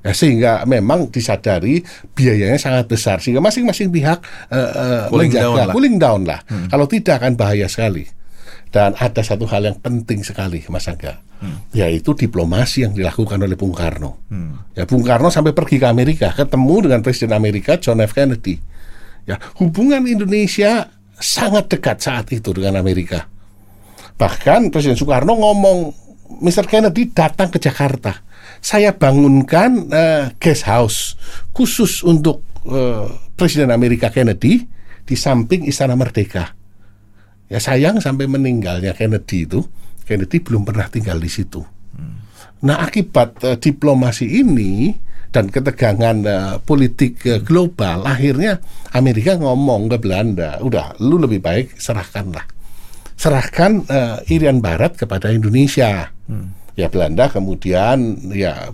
Ya, 0.00 0.16
sehingga 0.16 0.64
memang 0.64 1.12
disadari 1.12 1.84
biayanya 2.16 2.56
sangat 2.56 2.88
besar 2.88 3.20
sehingga 3.20 3.44
masing-masing 3.44 3.92
pihak 3.92 4.16
uh, 4.48 4.56
uh, 4.56 5.02
cooling 5.12 5.28
menjaga 5.28 5.44
down 5.44 5.56
lah. 5.60 5.74
cooling 5.76 5.96
down 6.00 6.20
lah. 6.24 6.40
Hmm. 6.48 6.66
Kalau 6.72 6.86
tidak 6.88 7.20
akan 7.20 7.32
bahaya 7.36 7.68
sekali. 7.68 8.08
Dan 8.70 8.94
ada 8.94 9.18
satu 9.26 9.50
hal 9.50 9.66
yang 9.66 9.78
penting 9.82 10.22
sekali, 10.22 10.62
Mas 10.70 10.86
Angga, 10.86 11.18
hmm. 11.42 11.74
yaitu 11.74 12.14
diplomasi 12.14 12.86
yang 12.86 12.94
dilakukan 12.94 13.42
oleh 13.42 13.58
Bung 13.58 13.74
Karno. 13.74 14.22
Hmm. 14.30 14.70
Ya, 14.78 14.86
Bung 14.86 15.02
Karno 15.02 15.26
sampai 15.26 15.50
pergi 15.50 15.82
ke 15.82 15.90
Amerika, 15.90 16.30
ketemu 16.30 16.86
dengan 16.86 17.02
Presiden 17.02 17.34
Amerika 17.34 17.82
John 17.82 17.98
F. 17.98 18.14
Kennedy. 18.14 18.62
Ya, 19.26 19.42
hubungan 19.58 20.06
Indonesia 20.06 20.86
sangat 21.18 21.66
dekat 21.66 21.98
saat 21.98 22.30
itu 22.30 22.54
dengan 22.54 22.78
Amerika. 22.78 23.26
Bahkan 24.14 24.70
Presiden 24.70 24.94
Soekarno 24.94 25.34
ngomong, 25.34 25.78
Mr. 26.38 26.70
Kennedy 26.70 27.10
datang 27.10 27.50
ke 27.50 27.58
Jakarta. 27.58 28.22
Saya 28.62 28.94
bangunkan 28.94 29.90
uh, 29.90 30.24
guest 30.38 30.62
house 30.70 31.18
khusus 31.50 32.06
untuk 32.06 32.46
uh, 32.70 33.10
Presiden 33.34 33.74
Amerika 33.74 34.14
Kennedy 34.14 34.62
di 35.02 35.16
samping 35.18 35.66
Istana 35.66 35.98
Merdeka 35.98 36.59
Ya 37.50 37.58
sayang 37.58 37.98
sampai 37.98 38.30
meninggalnya 38.30 38.94
Kennedy 38.94 39.42
itu, 39.42 39.66
Kennedy 40.06 40.38
belum 40.38 40.62
pernah 40.62 40.86
tinggal 40.86 41.18
di 41.18 41.26
situ. 41.26 41.66
Hmm. 41.98 42.22
Nah 42.62 42.78
akibat 42.78 43.42
uh, 43.42 43.58
diplomasi 43.58 44.38
ini 44.38 44.94
dan 45.34 45.50
ketegangan 45.50 46.16
uh, 46.30 46.54
politik 46.62 47.18
uh, 47.26 47.42
global, 47.42 48.06
akhirnya 48.06 48.62
Amerika 48.94 49.34
ngomong 49.34 49.90
ke 49.90 49.98
Belanda, 49.98 50.62
udah 50.62 50.94
lu 51.02 51.18
lebih 51.18 51.42
baik 51.42 51.74
serahkanlah, 51.74 52.46
serahkan 53.18 53.82
uh, 53.90 54.22
Irian 54.30 54.62
Barat 54.62 54.94
kepada 54.94 55.34
Indonesia. 55.34 56.14
Hmm. 56.30 56.54
Ya 56.78 56.86
Belanda 56.86 57.26
kemudian 57.26 58.30
ya 58.30 58.70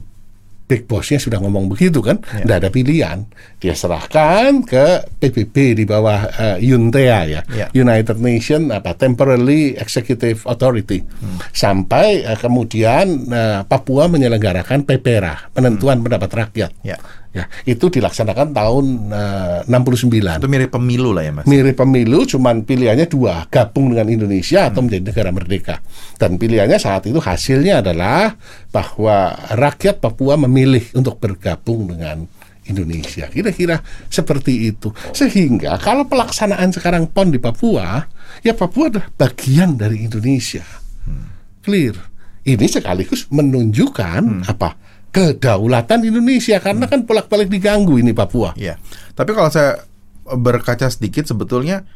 big 0.66 0.90
bossnya 0.90 1.22
sudah 1.22 1.38
ngomong 1.38 1.70
begitu 1.70 2.02
kan, 2.02 2.18
tidak 2.18 2.56
ya. 2.58 2.60
ada 2.60 2.68
pilihan. 2.68 3.18
Dia 3.62 3.72
serahkan 3.72 4.66
ke 4.66 5.06
PBB 5.22 5.78
di 5.78 5.84
bawah 5.86 6.26
uh, 6.26 6.56
UNTEA 6.58 7.20
ya, 7.30 7.40
ya, 7.54 7.66
United 7.70 8.18
Nation 8.18 8.74
apa 8.74 8.98
Temporary 8.98 9.78
Executive 9.78 10.42
Authority, 10.44 11.06
hmm. 11.06 11.54
sampai 11.54 12.26
uh, 12.26 12.36
kemudian 12.36 13.30
uh, 13.30 13.62
Papua 13.64 14.10
menyelenggarakan 14.10 14.82
PPRA, 14.82 15.54
penentuan 15.54 16.02
hmm. 16.02 16.04
pendapat 16.10 16.30
rakyat. 16.34 16.72
Ya. 16.82 16.98
Ya, 17.36 17.44
itu 17.68 17.92
dilaksanakan 17.92 18.56
tahun 18.56 18.84
uh, 19.12 19.68
69. 19.68 20.40
Itu 20.40 20.48
mirip 20.48 20.72
pemilu 20.72 21.12
lah 21.12 21.28
ya, 21.28 21.32
Mas. 21.36 21.44
Mirip 21.44 21.76
pemilu, 21.76 22.24
cuman 22.24 22.64
pilihannya 22.64 23.04
dua, 23.12 23.44
gabung 23.52 23.92
dengan 23.92 24.08
Indonesia 24.08 24.64
hmm. 24.64 24.68
atau 24.72 24.80
menjadi 24.80 25.04
negara 25.04 25.30
merdeka. 25.36 25.76
Dan 26.16 26.40
pilihannya 26.40 26.80
saat 26.80 27.04
itu 27.04 27.20
hasilnya 27.20 27.84
adalah 27.84 28.32
bahwa 28.72 29.36
rakyat 29.52 30.00
Papua 30.00 30.40
memilih 30.40 30.96
untuk 30.96 31.20
bergabung 31.20 31.92
dengan 31.92 32.24
Indonesia. 32.72 33.28
Kira-kira 33.28 33.84
seperti 34.08 34.72
itu. 34.72 34.90
Sehingga 35.12 35.76
kalau 35.76 36.08
pelaksanaan 36.08 36.72
sekarang 36.72 37.12
PON 37.12 37.36
di 37.36 37.38
Papua, 37.38 38.00
ya 38.40 38.56
Papua 38.56 38.88
adalah 38.88 39.12
bagian 39.12 39.76
dari 39.76 40.08
Indonesia. 40.08 40.64
Hmm. 41.04 41.36
Clear. 41.60 42.16
Ini 42.46 42.64
sekaligus 42.64 43.26
menunjukkan 43.28 44.22
hmm. 44.22 44.50
apa? 44.50 44.85
Kedaulatan 45.10 46.06
Indonesia 46.06 46.60
karena 46.60 46.84
hmm. 46.86 46.92
kan 46.92 47.00
bolak-balik 47.04 47.48
diganggu 47.48 47.96
ini 47.98 48.12
Papua. 48.12 48.52
Iya. 48.54 48.76
Tapi 49.16 49.30
kalau 49.32 49.48
saya 49.48 49.80
berkaca 50.26 50.90
sedikit 50.90 51.24
sebetulnya 51.24 51.86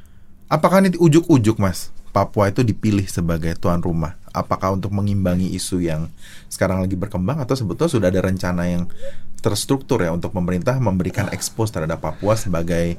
apakah 0.50 0.82
ini 0.84 0.96
ujuk-ujuk 0.96 1.58
Mas? 1.58 1.94
Papua 2.10 2.50
itu 2.50 2.66
dipilih 2.66 3.06
sebagai 3.06 3.54
tuan 3.54 3.78
rumah. 3.78 4.18
Apakah 4.34 4.74
untuk 4.74 4.90
mengimbangi 4.90 5.54
isu 5.54 5.82
yang 5.82 6.10
sekarang 6.50 6.82
lagi 6.82 6.98
berkembang 6.98 7.38
atau 7.38 7.54
sebetulnya 7.54 7.90
sudah 7.90 8.08
ada 8.10 8.22
rencana 8.22 8.66
yang 8.66 8.90
terstruktur 9.38 10.02
ya 10.02 10.10
untuk 10.10 10.34
pemerintah 10.34 10.74
memberikan 10.82 11.30
ekspos 11.30 11.70
terhadap 11.70 12.02
Papua 12.02 12.34
sebagai 12.34 12.98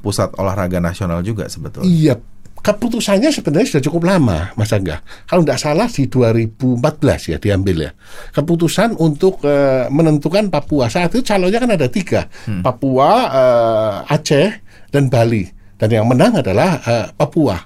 pusat 0.00 0.32
olahraga 0.40 0.80
nasional 0.80 1.20
juga 1.20 1.48
sebetulnya? 1.48 1.88
Iya, 1.88 2.14
keputusannya 2.60 3.32
sebenarnya 3.32 3.76
sudah 3.76 3.84
cukup 3.88 4.02
lama, 4.08 4.52
Mas 4.54 4.72
Angga. 4.72 5.00
Kalau 5.26 5.42
tidak 5.44 5.60
salah 5.60 5.88
di 5.88 6.06
2014 6.06 7.32
ya 7.32 7.36
diambil 7.40 7.76
ya. 7.88 7.90
Keputusan 8.36 8.96
untuk 9.00 9.40
uh, 9.44 9.88
menentukan 9.88 10.48
Papua 10.52 10.92
saat 10.92 11.12
itu 11.12 11.24
calonnya 11.24 11.60
kan 11.60 11.72
ada 11.72 11.88
tiga, 11.88 12.28
hmm. 12.48 12.62
Papua, 12.62 13.10
uh, 13.28 14.12
Aceh, 14.12 14.60
dan 14.92 15.08
Bali. 15.08 15.48
Dan 15.80 15.88
yang 15.88 16.06
menang 16.06 16.36
adalah 16.38 16.76
uh, 16.84 17.06
Papua. 17.16 17.56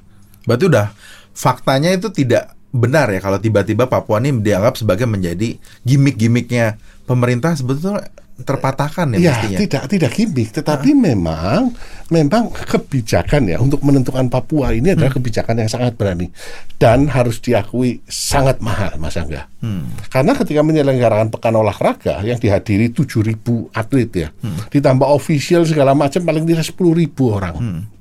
Berarti 0.47 0.65
udah 0.71 0.87
faktanya 1.35 1.91
itu 1.91 2.09
tidak 2.15 2.55
benar 2.75 3.07
ya 3.15 3.23
kalau 3.23 3.39
tiba-tiba 3.39 3.87
Papua 3.87 4.19
ini 4.19 4.35
dianggap 4.43 4.75
sebagai 4.75 5.07
menjadi 5.07 5.55
gimmick-gimmicknya 5.87 6.75
pemerintah 7.07 7.55
sebetulnya 7.55 8.11
terpatahkan 8.35 9.15
ya, 9.15 9.31
ya 9.31 9.31
mestinya. 9.31 9.59
tidak 9.63 9.83
tidak 9.87 10.11
gimmick 10.11 10.51
tetapi 10.51 10.91
uh. 10.91 10.99
memang 11.07 11.71
memang 12.11 12.51
kebijakan 12.51 13.47
ya 13.47 13.63
untuk 13.63 13.79
menentukan 13.87 14.27
Papua 14.27 14.75
ini 14.75 14.91
adalah 14.91 15.15
hmm. 15.15 15.23
kebijakan 15.23 15.63
yang 15.63 15.71
sangat 15.71 15.95
berani 15.95 16.35
dan 16.75 17.07
harus 17.07 17.39
diakui 17.39 18.03
sangat 18.11 18.59
mahal 18.59 18.99
Mas 18.99 19.15
Angga 19.15 19.47
hmm. 19.63 20.11
karena 20.11 20.35
ketika 20.35 20.67
menyelenggarakan 20.67 21.31
pekan 21.31 21.55
olahraga 21.55 22.27
yang 22.27 22.43
dihadiri 22.43 22.91
7.000 22.91 23.39
atlet 23.71 24.11
ya 24.11 24.29
hmm. 24.35 24.67
ditambah 24.75 25.07
official 25.07 25.63
segala 25.63 25.95
macam 25.95 26.27
paling 26.27 26.43
tidak 26.43 26.67
10.000 26.67 27.15
orang 27.31 27.55
hmm. 27.55 27.94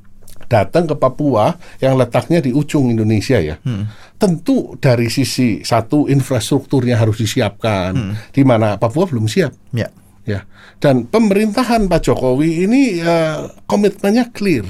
Datang 0.47 0.89
ke 0.89 0.95
Papua 0.97 1.55
yang 1.79 1.99
letaknya 1.99 2.39
di 2.43 2.55
ujung 2.55 2.89
Indonesia 2.89 3.37
ya, 3.39 3.59
hmm. 3.59 4.17
tentu 4.17 4.77
dari 4.79 5.11
sisi 5.11 5.63
satu 5.63 6.07
infrastrukturnya 6.07 6.99
harus 6.99 7.19
disiapkan, 7.19 7.91
hmm. 7.93 8.13
di 8.31 8.43
mana 8.47 8.75
Papua 8.79 9.05
belum 9.09 9.27
siap. 9.27 9.51
Ya. 9.75 9.89
Ya. 10.23 10.47
Dan 10.79 11.11
pemerintahan 11.11 11.91
Pak 11.91 12.07
Jokowi 12.07 12.63
ini 12.63 13.03
uh, 13.03 13.51
komitmennya 13.67 14.31
clear. 14.31 14.63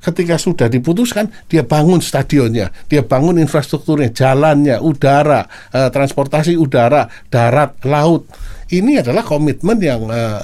Ketika 0.00 0.40
sudah 0.40 0.70
diputuskan, 0.72 1.28
dia 1.44 1.60
bangun 1.60 2.00
stadionnya, 2.00 2.72
dia 2.88 3.04
bangun 3.04 3.36
infrastrukturnya, 3.36 4.14
jalannya, 4.16 4.80
udara, 4.80 5.44
uh, 5.76 5.92
transportasi 5.92 6.56
udara, 6.56 7.04
darat, 7.28 7.84
laut. 7.84 8.24
Ini 8.72 9.04
adalah 9.04 9.20
komitmen 9.20 9.76
yang 9.76 10.08
uh, 10.08 10.40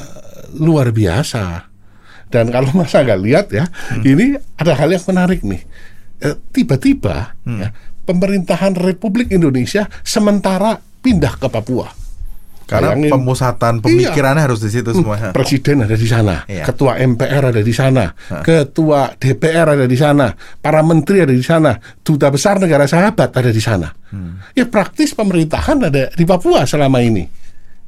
luar 0.61 0.93
biasa. 0.93 1.73
Dan 2.27 2.51
kalau 2.51 2.71
masa 2.75 3.07
nggak 3.07 3.21
lihat 3.23 3.47
ya, 3.55 3.65
hmm. 3.67 4.03
ini 4.03 4.27
ada 4.59 4.73
hal 4.75 4.91
yang 4.91 5.05
menarik 5.07 5.41
nih. 5.47 5.63
Eh, 6.17 6.37
tiba-tiba 6.51 7.37
hmm. 7.45 7.59
ya, 7.61 7.69
pemerintahan 8.09 8.75
Republik 8.79 9.31
Indonesia 9.31 9.87
sementara 10.03 10.79
pindah 11.03 11.35
ke 11.39 11.47
Papua. 11.51 12.07
Karena 12.67 12.99
Bayangin, 12.99 13.15
pemusatan 13.15 13.79
pemikirannya 13.79 14.43
iya, 14.43 14.47
harus 14.51 14.59
di 14.59 14.71
situ 14.75 14.91
semua. 14.91 15.15
Hmm, 15.15 15.31
presiden 15.31 15.87
ada 15.87 15.95
di 15.95 16.09
sana, 16.11 16.43
iya. 16.51 16.67
ketua 16.67 16.99
MPR 16.99 17.55
ada 17.55 17.63
di 17.63 17.71
sana, 17.71 18.11
ha. 18.11 18.43
ketua 18.43 19.15
DPR 19.15 19.79
ada 19.79 19.87
di 19.87 19.95
sana, 19.95 20.35
para 20.35 20.83
menteri 20.83 21.23
ada 21.23 21.31
di 21.31 21.47
sana, 21.47 21.79
duta 22.03 22.27
besar 22.27 22.59
negara 22.59 22.91
sahabat 22.91 23.39
ada 23.39 23.55
di 23.55 23.63
sana. 23.63 23.87
Hmm. 24.11 24.43
Ya 24.59 24.67
praktis 24.67 25.15
pemerintahan 25.15 25.79
ada 25.87 26.11
di 26.11 26.25
Papua 26.27 26.67
selama 26.67 26.99
ini. 27.07 27.46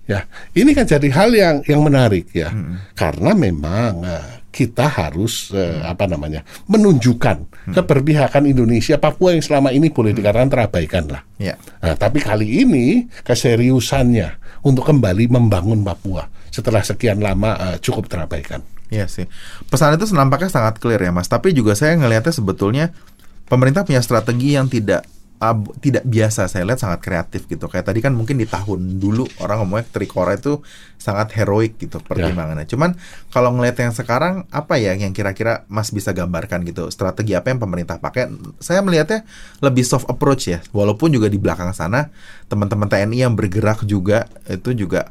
Ya, 0.08 0.24
ini 0.56 0.72
kan 0.72 0.88
jadi 0.88 1.04
hal 1.12 1.36
yang 1.36 1.60
yang 1.68 1.84
menarik 1.84 2.32
ya, 2.32 2.48
hmm. 2.48 2.96
karena 2.96 3.36
memang 3.36 3.92
uh, 4.00 4.40
kita 4.48 4.88
harus 4.88 5.52
uh, 5.52 5.84
apa 5.84 6.08
namanya 6.08 6.40
menunjukkan 6.64 7.36
hmm. 7.44 7.74
keberpihakan 7.76 8.48
Indonesia 8.48 8.96
Papua 8.96 9.36
yang 9.36 9.44
selama 9.44 9.68
ini 9.68 9.92
boleh 9.92 10.16
hmm. 10.16 10.18
dikatakan 10.24 10.48
terabaikan 10.48 11.04
lah. 11.12 11.20
Ya. 11.36 11.60
Nah, 11.84 11.92
tapi 11.92 12.24
kali 12.24 12.64
ini 12.64 13.04
keseriusannya 13.20 14.64
untuk 14.64 14.88
kembali 14.88 15.28
membangun 15.28 15.84
Papua 15.84 16.24
setelah 16.48 16.80
sekian 16.80 17.20
lama 17.20 17.52
uh, 17.60 17.76
cukup 17.76 18.08
terabaikan. 18.08 18.64
Iya 18.88 19.04
sih, 19.12 19.28
pesan 19.68 20.00
itu 20.00 20.08
nampaknya 20.16 20.48
sangat 20.48 20.80
clear 20.80 21.04
ya 21.04 21.12
mas. 21.12 21.28
Tapi 21.28 21.52
juga 21.52 21.76
saya 21.76 22.00
ngelihatnya 22.00 22.32
sebetulnya 22.32 22.96
pemerintah 23.44 23.84
punya 23.84 24.00
strategi 24.00 24.56
yang 24.56 24.72
tidak 24.72 25.04
uh, 25.38 25.56
tidak 25.78 26.04
biasa. 26.06 26.50
Saya 26.50 26.66
lihat 26.66 26.82
sangat 26.82 27.00
kreatif 27.02 27.46
gitu. 27.46 27.66
Kayak 27.70 27.90
tadi 27.90 28.02
kan 28.02 28.14
mungkin 28.14 28.38
di 28.38 28.46
tahun 28.46 28.98
dulu 28.98 29.26
orang 29.42 29.64
ngomongnya 29.64 29.86
Trikora 29.90 30.36
itu 30.38 30.62
sangat 30.98 31.30
heroik 31.38 31.78
gitu 31.78 32.02
pertimbangannya. 32.02 32.66
Ya. 32.66 32.70
cuman 32.74 32.98
kalau 33.30 33.54
ngelihat 33.54 33.86
yang 33.86 33.94
sekarang 33.94 34.50
apa 34.50 34.76
ya 34.82 34.98
yang 34.98 35.14
kira-kira 35.14 35.64
Mas 35.70 35.94
bisa 35.94 36.10
gambarkan 36.10 36.66
gitu? 36.66 36.90
Strategi 36.90 37.38
apa 37.38 37.54
yang 37.54 37.62
pemerintah 37.62 38.02
pakai? 38.02 38.28
Saya 38.58 38.82
melihatnya 38.82 39.22
lebih 39.62 39.86
soft 39.86 40.10
approach 40.10 40.50
ya. 40.50 40.58
Walaupun 40.74 41.14
juga 41.14 41.30
di 41.30 41.38
belakang 41.38 41.70
sana 41.72 42.10
teman-teman 42.50 42.90
TNI 42.90 43.28
yang 43.28 43.34
bergerak 43.38 43.86
juga 43.86 44.26
itu 44.50 44.74
juga 44.74 45.10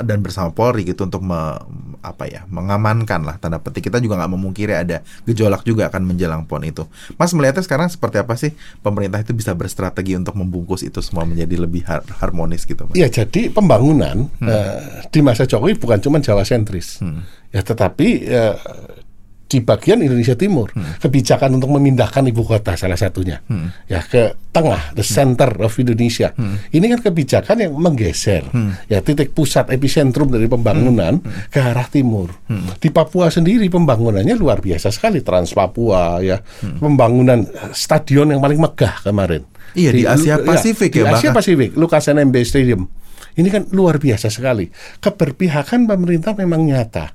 dan 0.00 0.24
bersama 0.24 0.50
Polri 0.50 0.88
gitu 0.88 1.04
untuk 1.04 1.20
me, 1.20 1.60
apa 2.00 2.24
ya 2.26 2.48
mengamankan 2.48 3.20
lah 3.24 3.36
tanda 3.36 3.60
petik 3.60 3.92
kita 3.92 4.00
juga 4.00 4.16
nggak 4.20 4.32
memungkiri 4.32 4.72
ada 4.72 5.04
gejolak 5.28 5.64
juga 5.68 5.92
akan 5.92 6.02
menjelang 6.08 6.48
pon 6.48 6.64
itu. 6.64 6.88
Mas 7.20 7.32
melihatnya 7.36 7.64
sekarang 7.64 7.92
seperti 7.92 8.16
apa 8.20 8.34
sih 8.40 8.56
pemerintah 8.80 9.20
itu 9.20 9.36
bisa 9.36 9.52
berstrategi 9.52 10.16
untuk 10.16 10.36
membungkus 10.36 10.80
itu 10.80 11.04
semua 11.04 11.28
menjadi 11.28 11.60
lebih 11.60 11.84
har 11.84 12.00
harmonis 12.20 12.64
gitu? 12.64 12.88
Mas? 12.88 12.96
Ya 12.96 13.12
jadi 13.12 13.52
pembangunan 13.52 14.32
hmm. 14.40 14.48
uh, 14.48 14.80
di 15.12 15.20
masa 15.20 15.44
Jokowi 15.44 15.76
bukan 15.76 16.00
cuma 16.00 16.18
Jawa 16.24 16.44
sentris, 16.44 17.00
hmm. 17.04 17.52
ya 17.52 17.60
tetapi 17.60 18.08
uh, 18.32 18.56
di 19.50 19.58
bagian 19.58 19.98
Indonesia 19.98 20.38
Timur. 20.38 20.70
Hmm. 20.70 21.02
Kebijakan 21.02 21.58
untuk 21.58 21.74
memindahkan 21.74 22.22
ibu 22.30 22.46
kota 22.46 22.78
salah 22.78 22.94
satunya 22.94 23.42
hmm. 23.50 23.90
ya 23.90 23.98
ke 24.06 24.38
tengah, 24.54 24.94
the 24.94 25.02
center 25.02 25.50
of 25.58 25.74
Indonesia. 25.74 26.30
Hmm. 26.38 26.62
Ini 26.70 26.86
kan 26.94 27.00
kebijakan 27.10 27.56
yang 27.66 27.74
menggeser 27.74 28.46
hmm. 28.46 28.86
ya 28.86 29.02
titik 29.02 29.34
pusat 29.34 29.74
epicentrum 29.74 30.30
dari 30.30 30.46
pembangunan 30.46 31.18
hmm. 31.18 31.50
ke 31.50 31.58
arah 31.58 31.90
timur. 31.90 32.30
Hmm. 32.46 32.78
Di 32.78 32.94
Papua 32.94 33.26
sendiri 33.26 33.66
pembangunannya 33.66 34.38
luar 34.38 34.62
biasa 34.62 34.94
sekali 34.94 35.26
Trans 35.26 35.50
Papua 35.50 36.22
ya. 36.22 36.38
Hmm. 36.38 36.78
Pembangunan 36.78 37.42
stadion 37.74 38.30
yang 38.30 38.38
paling 38.38 38.62
megah 38.62 39.02
kemarin. 39.02 39.42
Iya 39.74 39.90
di, 39.90 40.02
di 40.02 40.04
Asia 40.06 40.38
ya, 40.38 40.46
Pasifik 40.46 40.90
ya, 40.94 41.02
ya 41.02 41.04
Di 41.06 41.14
Asia 41.18 41.30
Pasifik, 41.34 41.74
Lukas 41.74 42.06
NMB 42.06 42.36
Stadium. 42.46 42.86
Ini 43.38 43.48
kan 43.50 43.62
luar 43.70 44.02
biasa 44.02 44.26
sekali. 44.26 44.66
Keberpihakan 44.98 45.86
pemerintah 45.86 46.34
memang 46.34 46.66
nyata. 46.66 47.14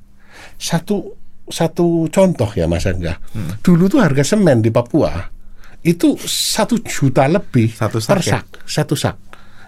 Satu 0.56 1.25
satu 1.50 2.10
contoh 2.10 2.50
ya 2.54 2.66
Mas 2.66 2.86
Angga. 2.90 3.18
Hmm. 3.34 3.62
Dulu 3.62 3.86
tuh 3.90 4.02
harga 4.02 4.26
semen 4.26 4.66
di 4.66 4.74
Papua 4.74 5.36
itu 5.86 6.18
satu 6.26 6.82
juta 6.82 7.30
lebih 7.30 7.70
satu 7.70 8.02
sak 8.02 8.10
per 8.10 8.20
ya? 8.26 8.32
sak, 8.34 8.46
ya? 8.50 8.62
satu 8.66 8.98
sak. 8.98 9.18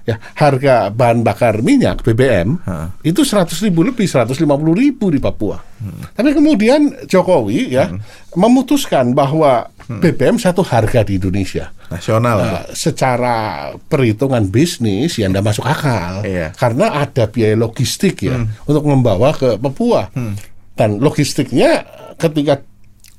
Ya, 0.07 0.15
harga 0.39 0.87
bahan 0.87 1.19
bakar 1.19 1.59
minyak 1.59 1.99
BBM 1.99 2.63
hmm. 2.63 3.03
itu 3.03 3.27
seratus 3.27 3.59
ribu 3.59 3.83
lebih, 3.83 4.07
seratus 4.07 4.39
lima 4.39 4.55
puluh 4.55 4.71
ribu 4.71 5.11
di 5.11 5.19
Papua. 5.19 5.59
Hmm. 5.59 5.99
Tapi 6.15 6.31
kemudian 6.31 7.03
Jokowi 7.11 7.75
ya 7.75 7.91
hmm. 7.91 8.31
memutuskan 8.39 9.11
bahwa 9.11 9.67
hmm. 9.67 9.99
BBM 9.99 10.39
satu 10.39 10.63
harga 10.63 11.03
di 11.03 11.19
Indonesia 11.19 11.75
nasional. 11.91 12.39
Nah, 12.39 12.63
secara 12.71 13.35
perhitungan 13.75 14.47
bisnis 14.47 15.19
ya 15.19 15.27
tidak 15.27 15.43
masuk 15.43 15.67
akal 15.67 16.23
iya. 16.23 16.55
karena 16.55 17.03
ada 17.03 17.27
biaya 17.27 17.59
logistik 17.59 18.31
ya 18.31 18.39
hmm. 18.39 18.63
untuk 18.63 18.87
membawa 18.87 19.35
ke 19.35 19.59
Papua. 19.59 20.07
Hmm 20.15 20.39
dan 20.77 21.01
logistiknya 21.01 21.83
ketika 22.21 22.61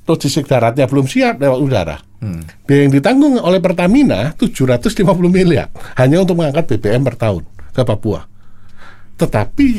logistik 0.09 0.49
daratnya 0.49 0.89
belum 0.89 1.05
siap 1.05 1.37
lewat 1.37 1.59
udara. 1.59 1.97
Hmm. 2.19 2.43
Biaya 2.65 2.89
yang 2.89 2.93
ditanggung 2.95 3.37
oleh 3.37 3.61
Pertamina 3.61 4.33
750 4.33 5.05
miliar 5.29 5.69
hanya 5.99 6.23
untuk 6.25 6.41
mengangkat 6.41 6.65
BBM 6.75 7.05
per 7.05 7.15
tahun 7.15 7.43
ke 7.71 7.81
Papua. 7.85 8.25
Tetapi 9.19 9.69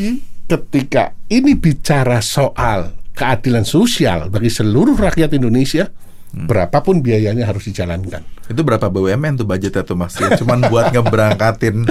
ketika 0.46 1.12
ini 1.32 1.58
bicara 1.58 2.22
soal 2.22 2.94
keadilan 3.12 3.66
sosial 3.66 4.32
bagi 4.32 4.48
seluruh 4.48 4.96
rakyat 4.96 5.36
Indonesia, 5.36 5.90
hmm. 5.90 6.46
berapapun 6.48 7.04
biayanya 7.04 7.44
harus 7.44 7.68
dijalankan. 7.68 8.24
Itu 8.48 8.64
berapa 8.64 8.88
BUMN 8.88 9.44
tuh 9.44 9.46
budgetnya 9.46 9.84
tuh 9.84 9.94
Mas? 10.00 10.16
Ya, 10.16 10.32
cuman 10.40 10.64
buat 10.72 10.90
ngeberangkatin 10.94 11.86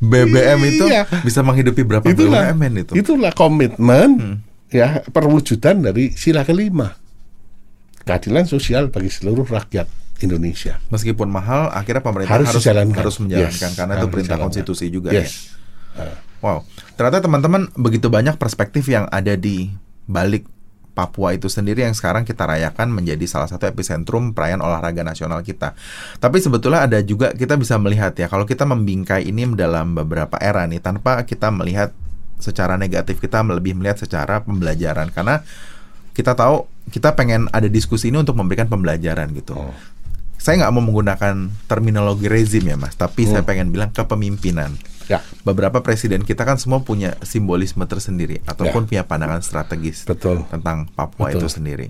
BBM 0.00 0.60
itu 0.64 0.84
iya. 0.88 1.04
bisa 1.22 1.44
menghidupi 1.44 1.84
berapa 1.84 2.08
itulah, 2.08 2.50
BUMN 2.50 2.72
itu? 2.88 2.92
Itulah 2.96 3.32
komitmen 3.36 4.10
hmm 4.16 4.49
ya 4.70 5.02
perwujudan 5.06 5.82
dari 5.82 6.14
sila 6.14 6.46
kelima 6.46 6.94
keadilan 8.06 8.48
sosial 8.48 8.88
bagi 8.88 9.12
seluruh 9.12 9.44
rakyat 9.44 9.86
Indonesia. 10.20 10.76
Meskipun 10.92 11.28
mahal, 11.32 11.72
akhirnya 11.72 12.04
pemerintah 12.04 12.36
harus 12.36 12.52
harus, 12.52 12.66
harus 12.66 13.16
menjalankan 13.20 13.70
yes, 13.72 13.76
karena 13.76 13.92
itu 13.96 14.06
perintah 14.12 14.36
konstitusi 14.36 14.86
juga 14.92 15.10
yes. 15.12 15.56
ya. 15.96 16.04
Uh. 16.04 16.16
Wow, 16.40 16.58
ternyata 16.96 17.20
teman-teman 17.20 17.68
begitu 17.76 18.08
banyak 18.08 18.40
perspektif 18.40 18.88
yang 18.88 19.04
ada 19.12 19.36
di 19.36 19.68
balik 20.08 20.48
Papua 20.90 21.32
itu 21.32 21.46
sendiri 21.46 21.86
yang 21.86 21.94
sekarang 21.94 22.26
kita 22.26 22.44
rayakan 22.44 22.90
menjadi 22.90 23.22
salah 23.24 23.46
satu 23.46 23.70
epicentrum 23.70 24.34
perayaan 24.34 24.58
olahraga 24.58 25.06
nasional 25.06 25.40
kita. 25.40 25.72
Tapi 26.18 26.42
sebetulnya 26.42 26.84
ada 26.84 26.98
juga 27.00 27.30
kita 27.30 27.54
bisa 27.54 27.78
melihat 27.78 28.12
ya 28.18 28.26
kalau 28.26 28.42
kita 28.42 28.66
membingkai 28.66 29.22
ini 29.22 29.46
dalam 29.54 29.94
beberapa 29.94 30.34
era 30.42 30.66
nih 30.66 30.82
tanpa 30.82 31.22
kita 31.22 31.54
melihat 31.54 31.94
secara 32.40 32.74
negatif 32.80 33.20
kita 33.20 33.44
lebih 33.44 33.76
melihat 33.76 34.00
secara 34.00 34.40
pembelajaran 34.42 35.12
karena 35.12 35.44
kita 36.12 36.34
tahu 36.34 36.66
kita 36.90 37.14
pengen 37.14 37.46
ada 37.54 37.70
diskusi 37.70 38.10
ini 38.10 38.18
untuk 38.20 38.34
memberikan 38.36 38.66
pembelajaran 38.66 39.30
gitu. 39.32 39.54
Oh. 39.54 39.72
Saya 40.40 40.64
nggak 40.64 40.72
mau 40.72 40.82
menggunakan 40.84 41.52
terminologi 41.68 42.26
rezim 42.26 42.64
ya 42.64 42.76
mas, 42.76 42.96
tapi 42.96 43.28
hmm. 43.28 43.30
saya 43.30 43.42
pengen 43.44 43.68
bilang 43.70 43.92
kepemimpinan. 43.92 44.72
Ya. 45.06 45.20
Beberapa 45.42 45.82
presiden 45.82 46.22
kita 46.22 46.46
kan 46.46 46.56
semua 46.56 46.86
punya 46.86 47.18
simbolisme 47.26 47.82
tersendiri 47.82 48.40
ataupun 48.46 48.86
ya. 48.86 48.88
punya 48.88 49.02
pandangan 49.04 49.42
strategis 49.42 50.06
Betul. 50.06 50.46
tentang 50.48 50.86
Papua 50.94 51.34
Betul. 51.34 51.44
itu 51.44 51.48
sendiri. 51.50 51.88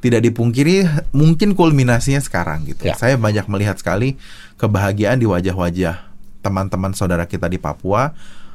Tidak 0.00 0.20
dipungkiri 0.20 1.08
mungkin 1.16 1.56
kulminasinya 1.56 2.20
sekarang 2.20 2.64
gitu. 2.68 2.88
Ya. 2.88 2.96
Saya 2.96 3.20
banyak 3.20 3.48
melihat 3.48 3.76
sekali 3.80 4.16
kebahagiaan 4.56 5.20
di 5.20 5.28
wajah-wajah 5.28 6.14
teman-teman 6.44 6.92
saudara 6.92 7.24
kita 7.24 7.48
di 7.48 7.56
Papua 7.56 8.12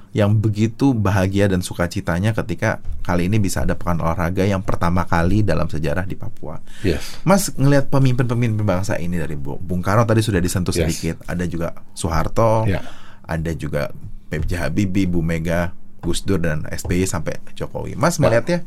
yang 0.10 0.34
begitu 0.42 0.98
bahagia 0.98 1.46
dan 1.46 1.62
sukacitanya 1.62 2.34
ketika 2.34 2.82
kali 3.06 3.30
ini 3.30 3.38
bisa 3.38 3.62
ada 3.62 3.78
pekan 3.78 4.02
olahraga 4.02 4.42
yang 4.42 4.66
pertama 4.66 5.06
kali 5.06 5.46
dalam 5.46 5.70
sejarah 5.70 6.06
di 6.10 6.18
Papua. 6.18 6.58
Yes. 6.82 7.22
Mas 7.22 7.54
ngelihat 7.54 7.94
pemimpin-pemimpin 7.94 8.66
bangsa 8.66 8.98
ini 8.98 9.22
dari 9.22 9.38
Bung 9.38 9.86
Karno 9.86 10.10
tadi 10.10 10.26
sudah 10.26 10.42
disentuh 10.42 10.74
yes. 10.74 10.82
sedikit, 10.82 11.16
ada 11.30 11.46
juga 11.46 11.78
Soeharto, 11.94 12.66
yeah. 12.66 12.82
ada 13.22 13.54
juga 13.54 13.94
PJ 14.34 14.58
Habibie, 14.58 15.06
Bu 15.06 15.22
Mega, 15.22 15.78
Gus 16.02 16.26
Dur 16.26 16.42
dan 16.42 16.66
SBY 16.66 17.06
sampai 17.06 17.38
Jokowi. 17.54 17.94
Mas 17.94 18.18
melihatnya 18.18 18.66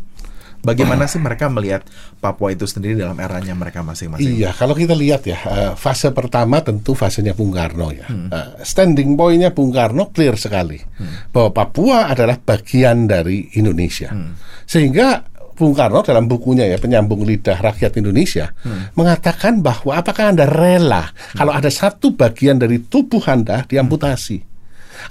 Bagaimana 0.62 1.10
sih 1.10 1.18
mereka 1.18 1.50
melihat 1.50 1.82
Papua 2.22 2.54
itu 2.54 2.70
sendiri 2.70 2.94
dalam 2.94 3.18
eranya 3.18 3.50
mereka 3.58 3.82
masing-masing? 3.82 4.38
Iya, 4.38 4.54
kalau 4.54 4.78
kita 4.78 4.94
lihat 4.94 5.26
ya, 5.26 5.38
eh, 5.42 5.72
fase 5.74 6.14
pertama 6.14 6.62
tentu 6.62 6.94
fasenya 6.94 7.34
Bung 7.34 7.50
Karno 7.50 7.90
ya. 7.90 8.06
Hmm. 8.06 8.30
Standing 8.62 9.18
pointnya 9.18 9.50
Bung 9.50 9.74
Karno 9.74 10.14
clear 10.14 10.38
sekali 10.38 10.78
hmm. 10.78 11.34
bahwa 11.34 11.50
Papua 11.50 12.06
adalah 12.06 12.38
bagian 12.38 13.10
dari 13.10 13.50
Indonesia, 13.58 14.14
hmm. 14.14 14.62
sehingga 14.62 15.26
Bung 15.58 15.74
Karno 15.74 16.06
dalam 16.06 16.30
bukunya 16.30 16.70
ya 16.70 16.78
penyambung 16.78 17.26
lidah 17.26 17.58
rakyat 17.58 17.98
Indonesia 17.98 18.54
hmm. 18.62 18.94
mengatakan 18.94 19.60
bahwa 19.60 19.98
apakah 19.98 20.30
anda 20.30 20.46
rela 20.46 21.10
hmm. 21.10 21.42
kalau 21.42 21.52
ada 21.52 21.68
satu 21.74 22.14
bagian 22.14 22.62
dari 22.62 22.86
tubuh 22.86 23.22
anda 23.26 23.66
diamputasi? 23.66 24.54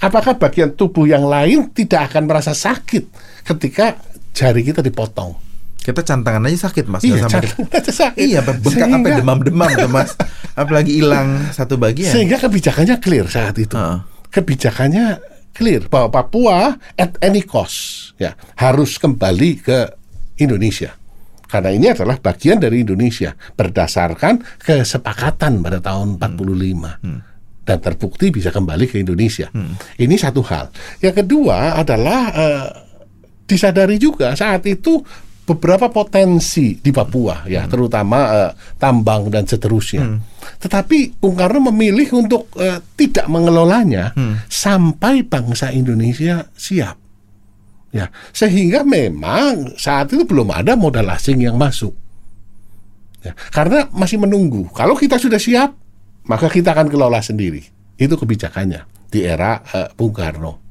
Apakah 0.00 0.40
bagian 0.40 0.72
tubuh 0.72 1.04
yang 1.04 1.28
lain 1.28 1.68
tidak 1.76 2.08
akan 2.08 2.24
merasa 2.24 2.56
sakit 2.56 3.04
ketika 3.44 4.00
jari 4.32 4.60
kita 4.64 4.80
dipotong? 4.80 5.52
Kita 5.82 5.98
cantangan 6.06 6.46
aja 6.46 6.70
sakit 6.70 6.86
mas 6.86 7.02
Iya 7.02 7.26
cantangan 7.26 7.66
aja 7.74 7.90
sakit 7.90 8.22
Iya 8.22 8.38
bengkak 8.46 8.86
apa 8.86 9.08
demam-demam 9.18 9.66
tuh 9.74 9.90
mas 9.90 10.14
Apalagi 10.54 11.02
hilang 11.02 11.50
satu 11.50 11.74
bagian 11.74 12.14
Sehingga 12.14 12.38
kebijakannya 12.38 13.02
clear 13.02 13.26
saat 13.26 13.58
itu 13.58 13.74
uh. 13.74 13.98
Kebijakannya 14.30 15.18
clear 15.50 15.90
Bahwa 15.90 16.14
Papua 16.14 16.78
at 16.94 17.18
any 17.18 17.42
cost 17.42 18.14
ya 18.14 18.38
Harus 18.62 18.94
kembali 19.02 19.50
ke 19.58 19.78
Indonesia 20.38 20.94
karena 21.52 21.68
ini 21.68 21.92
adalah 21.92 22.16
bagian 22.16 22.56
dari 22.56 22.80
Indonesia 22.80 23.36
berdasarkan 23.36 24.40
kesepakatan 24.56 25.60
pada 25.60 25.84
tahun 25.84 26.16
45 26.16 26.32
hmm. 26.40 26.80
hmm. 26.80 27.18
dan 27.68 27.76
terbukti 27.76 28.32
bisa 28.32 28.48
kembali 28.48 28.88
ke 28.88 28.96
Indonesia. 28.96 29.52
Hmm. 29.52 29.76
Ini 30.00 30.16
satu 30.16 30.40
hal. 30.48 30.72
Yang 31.04 31.20
kedua 31.20 31.76
adalah 31.76 32.20
uh, 32.32 32.68
disadari 33.44 33.96
juga 34.00 34.32
saat 34.38 34.64
itu 34.66 35.02
beberapa 35.42 35.90
potensi 35.90 36.78
di 36.78 36.94
Papua 36.94 37.42
ya, 37.50 37.66
hmm. 37.66 37.70
terutama 37.70 38.18
uh, 38.30 38.50
tambang 38.78 39.26
dan 39.26 39.42
seterusnya. 39.42 40.06
Hmm. 40.06 40.22
Tetapi 40.62 41.18
Bung 41.18 41.34
Karno 41.34 41.58
memilih 41.74 42.14
untuk 42.14 42.46
uh, 42.56 42.78
tidak 42.94 43.26
mengelolanya 43.26 44.14
hmm. 44.14 44.46
sampai 44.46 45.26
bangsa 45.26 45.74
Indonesia 45.74 46.46
siap. 46.54 46.96
Ya, 47.92 48.08
sehingga 48.32 48.86
memang 48.88 49.76
saat 49.76 50.08
itu 50.14 50.24
belum 50.24 50.48
ada 50.48 50.72
modal 50.78 51.12
asing 51.12 51.44
yang 51.44 51.60
masuk. 51.60 51.92
Ya, 53.20 53.36
karena 53.52 53.84
masih 53.92 54.16
menunggu. 54.16 54.64
Kalau 54.72 54.96
kita 54.96 55.20
sudah 55.20 55.36
siap, 55.36 55.76
maka 56.24 56.48
kita 56.48 56.72
akan 56.72 56.88
kelola 56.88 57.20
sendiri. 57.20 57.60
Itu 58.00 58.16
kebijakannya 58.16 59.10
di 59.12 59.20
era 59.26 59.60
uh, 59.60 59.92
Bung 59.92 60.14
Karno. 60.14 60.61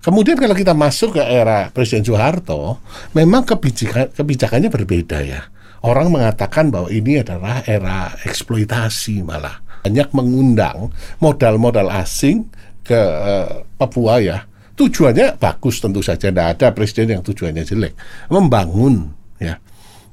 Kemudian 0.00 0.40
kalau 0.40 0.56
kita 0.56 0.72
masuk 0.72 1.20
ke 1.20 1.22
era 1.22 1.68
Presiden 1.68 2.00
Soeharto, 2.00 2.80
memang 3.12 3.44
kebijakan, 3.44 4.08
kebijakannya 4.16 4.72
berbeda 4.72 5.20
ya. 5.20 5.44
Orang 5.84 6.12
mengatakan 6.12 6.72
bahwa 6.72 6.88
ini 6.88 7.20
adalah 7.20 7.60
era 7.68 8.12
eksploitasi 8.24 9.20
malah. 9.20 9.60
Banyak 9.84 10.12
mengundang 10.16 10.92
modal-modal 11.20 11.88
asing 11.92 12.48
ke 12.84 12.96
uh, 12.96 13.64
Papua 13.76 14.20
ya. 14.24 14.44
Tujuannya 14.76 15.36
bagus 15.36 15.84
tentu 15.84 16.00
saja, 16.00 16.32
tidak 16.32 16.56
ada 16.56 16.72
presiden 16.72 17.20
yang 17.20 17.22
tujuannya 17.24 17.64
jelek. 17.64 17.92
Membangun 18.32 19.12
ya. 19.36 19.60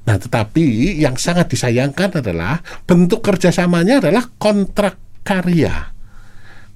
Nah 0.04 0.16
tetapi 0.20 0.96
yang 1.00 1.16
sangat 1.16 1.48
disayangkan 1.52 2.20
adalah 2.20 2.60
bentuk 2.84 3.24
kerjasamanya 3.24 4.04
adalah 4.04 4.24
kontrak 4.36 5.24
karya 5.24 5.96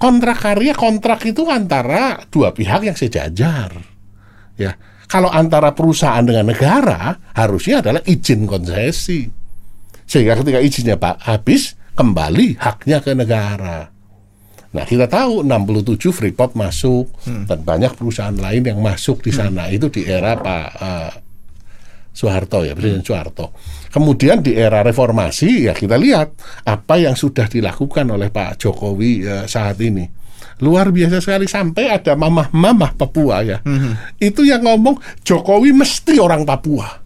kontrak 0.02 0.42
karya 0.42 0.74
kontrak 0.74 1.22
itu 1.22 1.46
antara 1.46 2.18
dua 2.26 2.50
pihak 2.50 2.82
yang 2.82 2.98
sejajar 2.98 3.70
ya 4.58 4.74
kalau 5.06 5.30
antara 5.30 5.70
perusahaan 5.70 6.26
dengan 6.26 6.50
negara 6.50 7.14
harusnya 7.38 7.78
adalah 7.78 8.02
izin 8.02 8.42
konsesi 8.50 9.30
sehingga 10.02 10.42
ketika 10.42 10.58
izinnya 10.58 10.98
pak 10.98 11.22
habis 11.22 11.78
kembali 11.94 12.58
haknya 12.58 12.98
ke 12.98 13.14
negara 13.14 13.94
nah 14.74 14.84
kita 14.88 15.06
tahu 15.06 15.46
67 15.46 16.10
Freeport 16.10 16.58
masuk 16.58 17.06
hmm. 17.22 17.46
dan 17.46 17.62
banyak 17.62 17.94
perusahaan 17.94 18.34
lain 18.34 18.66
yang 18.66 18.82
masuk 18.82 19.22
di 19.22 19.30
sana 19.30 19.70
hmm. 19.70 19.76
itu 19.78 19.86
di 19.86 20.02
era 20.02 20.34
pak 20.34 20.66
uh, 20.82 21.10
Soeharto 22.12 22.62
ya 22.62 22.76
Presiden 22.76 23.00
hmm. 23.00 23.08
Soeharto. 23.08 23.46
Kemudian 23.88 24.44
di 24.44 24.52
era 24.54 24.84
reformasi 24.84 25.68
ya 25.68 25.74
kita 25.74 25.96
lihat 25.96 26.36
apa 26.68 27.00
yang 27.00 27.16
sudah 27.16 27.48
dilakukan 27.48 28.06
oleh 28.12 28.28
Pak 28.28 28.60
Jokowi 28.60 29.24
uh, 29.24 29.44
saat 29.48 29.80
ini. 29.80 30.04
Luar 30.62 30.94
biasa 30.94 31.18
sekali 31.18 31.50
sampai 31.50 31.90
ada 31.90 32.14
mamah-mamah 32.14 32.94
Papua 32.94 33.42
ya. 33.42 33.58
Hmm. 33.66 33.98
Itu 34.20 34.46
yang 34.46 34.62
ngomong 34.62 35.24
Jokowi 35.26 35.74
mesti 35.74 36.22
orang 36.22 36.46
Papua. 36.46 37.01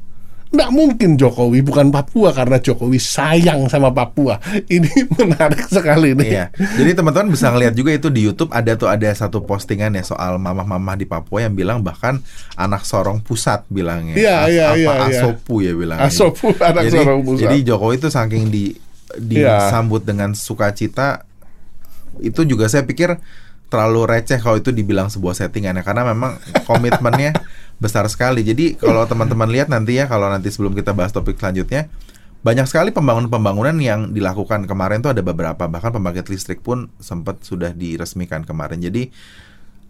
Nggak 0.56 0.70
mungkin 0.72 1.10
Jokowi 1.20 1.60
bukan 1.60 1.92
Papua 1.92 2.32
karena 2.32 2.56
Jokowi 2.56 2.96
sayang 2.96 3.68
sama 3.68 3.92
Papua. 3.92 4.40
Ini 4.74 4.88
menarik 5.12 5.68
sekali 5.68 6.16
nih. 6.16 6.28
Iya. 6.32 6.44
Jadi 6.56 6.90
teman-teman 6.96 7.28
bisa 7.28 7.52
ngeliat 7.52 7.76
juga 7.76 7.92
itu 7.92 8.08
di 8.08 8.24
YouTube 8.24 8.50
ada 8.56 8.72
tuh 8.72 8.88
ada 8.88 9.06
satu 9.12 9.44
postingan 9.44 9.92
ya 9.92 10.02
soal 10.02 10.40
mamah-mamah 10.40 10.96
di 10.96 11.04
Papua 11.04 11.44
yang 11.44 11.52
bilang 11.52 11.84
bahkan 11.84 12.24
anak 12.56 12.88
sorong 12.88 13.20
pusat 13.20 13.68
bilangnya. 13.68 14.16
Iya 14.16 14.36
iya 14.48 14.66
iya. 14.80 14.92
Asopu 15.12 15.60
ya 15.60 15.76
bilang. 15.76 16.00
Asopu 16.00 16.56
anak 16.56 16.88
jadi, 16.88 16.96
sorong 17.04 17.20
pusat. 17.20 17.42
Jadi 17.44 17.56
Jokowi 17.68 17.94
itu 18.00 18.08
saking 18.08 18.44
di 18.48 18.64
disambut 19.20 20.02
ya. 20.02 20.06
dengan 20.12 20.30
sukacita 20.34 21.24
itu 22.20 22.48
juga 22.48 22.66
saya 22.66 22.82
pikir 22.88 23.20
terlalu 23.66 24.06
receh 24.06 24.38
kalau 24.38 24.62
itu 24.62 24.70
dibilang 24.70 25.10
sebuah 25.10 25.34
settingan 25.34 25.74
ya 25.74 25.82
karena 25.82 26.06
memang 26.06 26.38
komitmennya 26.64 27.34
besar 27.76 28.04
sekali. 28.08 28.42
Jadi 28.42 28.76
kalau 28.76 29.04
teman-teman 29.10 29.48
lihat 29.48 29.68
nanti 29.68 29.96
ya 29.98 30.08
kalau 30.08 30.28
nanti 30.28 30.48
sebelum 30.52 30.72
kita 30.72 30.96
bahas 30.96 31.12
topik 31.12 31.36
selanjutnya 31.36 31.88
banyak 32.46 32.66
sekali 32.70 32.94
pembangunan-pembangunan 32.94 33.74
yang 33.82 34.14
dilakukan 34.14 34.70
kemarin 34.70 35.02
tuh 35.02 35.10
ada 35.10 35.22
beberapa 35.24 35.66
bahkan 35.66 35.90
pembangkit 35.90 36.30
listrik 36.30 36.62
pun 36.62 36.86
sempat 37.02 37.42
sudah 37.42 37.74
diresmikan 37.74 38.46
kemarin. 38.46 38.78
Jadi 38.78 39.10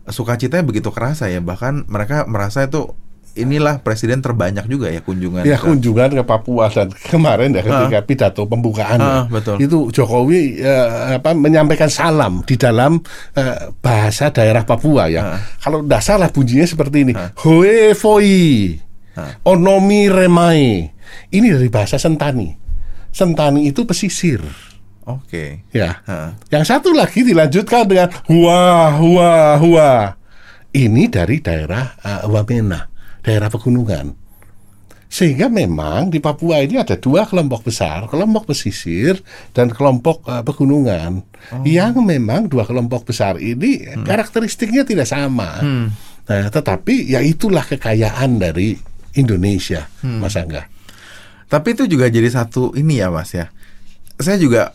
sukacitanya 0.08 0.64
begitu 0.64 0.88
kerasa 0.94 1.26
ya 1.28 1.42
bahkan 1.42 1.84
mereka 1.90 2.24
merasa 2.30 2.64
itu 2.64 2.94
inilah 3.36 3.84
presiden 3.84 4.24
terbanyak 4.24 4.64
juga 4.66 4.88
ya 4.88 5.04
kunjungan 5.04 5.44
ya 5.44 5.60
ke... 5.60 5.68
kunjungan 5.68 6.10
ke 6.16 6.22
Papua 6.24 6.72
dan 6.72 6.88
kemarin 6.90 7.52
ya 7.52 7.62
ketika 7.62 8.00
uh, 8.00 8.04
pidato 8.08 8.42
pembukaan 8.48 8.98
uh, 8.98 9.24
betul. 9.28 9.60
itu 9.60 9.78
Jokowi 9.92 10.64
uh, 10.64 11.20
apa 11.20 11.36
menyampaikan 11.36 11.92
salam 11.92 12.40
di 12.48 12.56
dalam 12.56 12.98
uh, 13.36 13.56
bahasa 13.84 14.32
daerah 14.32 14.64
Papua 14.64 15.12
ya 15.12 15.36
uh. 15.36 15.40
kalau 15.60 15.84
tidak 15.84 16.02
salah 16.02 16.28
bunyinya 16.32 16.66
seperti 16.66 16.96
ini 17.04 17.12
uh. 17.12 17.30
hoe 17.44 17.92
foi 17.92 18.72
uh. 19.20 19.44
onomi 19.44 20.08
remai 20.08 20.88
ini 21.30 21.46
dari 21.52 21.68
bahasa 21.68 22.00
Sentani 22.00 22.56
Sentani 23.12 23.68
itu 23.68 23.84
pesisir 23.84 24.40
Oke. 25.06 25.62
Okay. 25.70 25.78
Ya. 25.86 26.02
Uh. 26.02 26.34
Yang 26.50 26.66
satu 26.66 26.90
lagi 26.90 27.22
dilanjutkan 27.22 27.86
dengan 27.86 28.10
hua 28.26 28.90
hua 28.98 29.54
hua. 29.54 29.90
Ini 30.74 31.06
dari 31.06 31.38
daerah 31.38 31.94
uh, 32.02 32.26
Wamena 32.26 32.95
daerah 33.26 33.50
pegunungan. 33.50 34.14
Sehingga 35.06 35.50
memang 35.50 36.10
di 36.10 36.18
Papua 36.18 36.62
ini 36.62 36.78
ada 36.78 36.98
dua 36.98 37.26
kelompok 37.26 37.66
besar, 37.66 38.06
kelompok 38.10 38.54
pesisir 38.54 39.18
dan 39.54 39.70
kelompok 39.70 40.22
uh, 40.26 40.42
pegunungan. 40.46 41.22
Oh. 41.50 41.62
Yang 41.66 42.02
memang 42.02 42.46
dua 42.46 42.62
kelompok 42.66 43.10
besar 43.10 43.38
ini 43.42 43.82
hmm. 43.82 44.06
karakteristiknya 44.06 44.86
tidak 44.86 45.10
sama. 45.10 45.62
Hmm. 45.62 45.86
Nah, 46.26 46.50
tetapi 46.50 47.06
ya 47.06 47.22
itulah 47.22 47.62
kekayaan 47.62 48.38
dari 48.42 48.74
Indonesia, 49.14 49.86
hmm. 50.02 50.18
Mas 50.22 50.34
Angga. 50.34 50.66
Tapi 51.46 51.78
itu 51.78 51.86
juga 51.86 52.10
jadi 52.10 52.26
satu 52.26 52.74
ini 52.74 52.98
ya, 52.98 53.10
Mas 53.10 53.30
ya. 53.30 53.46
Saya 54.18 54.42
juga 54.42 54.74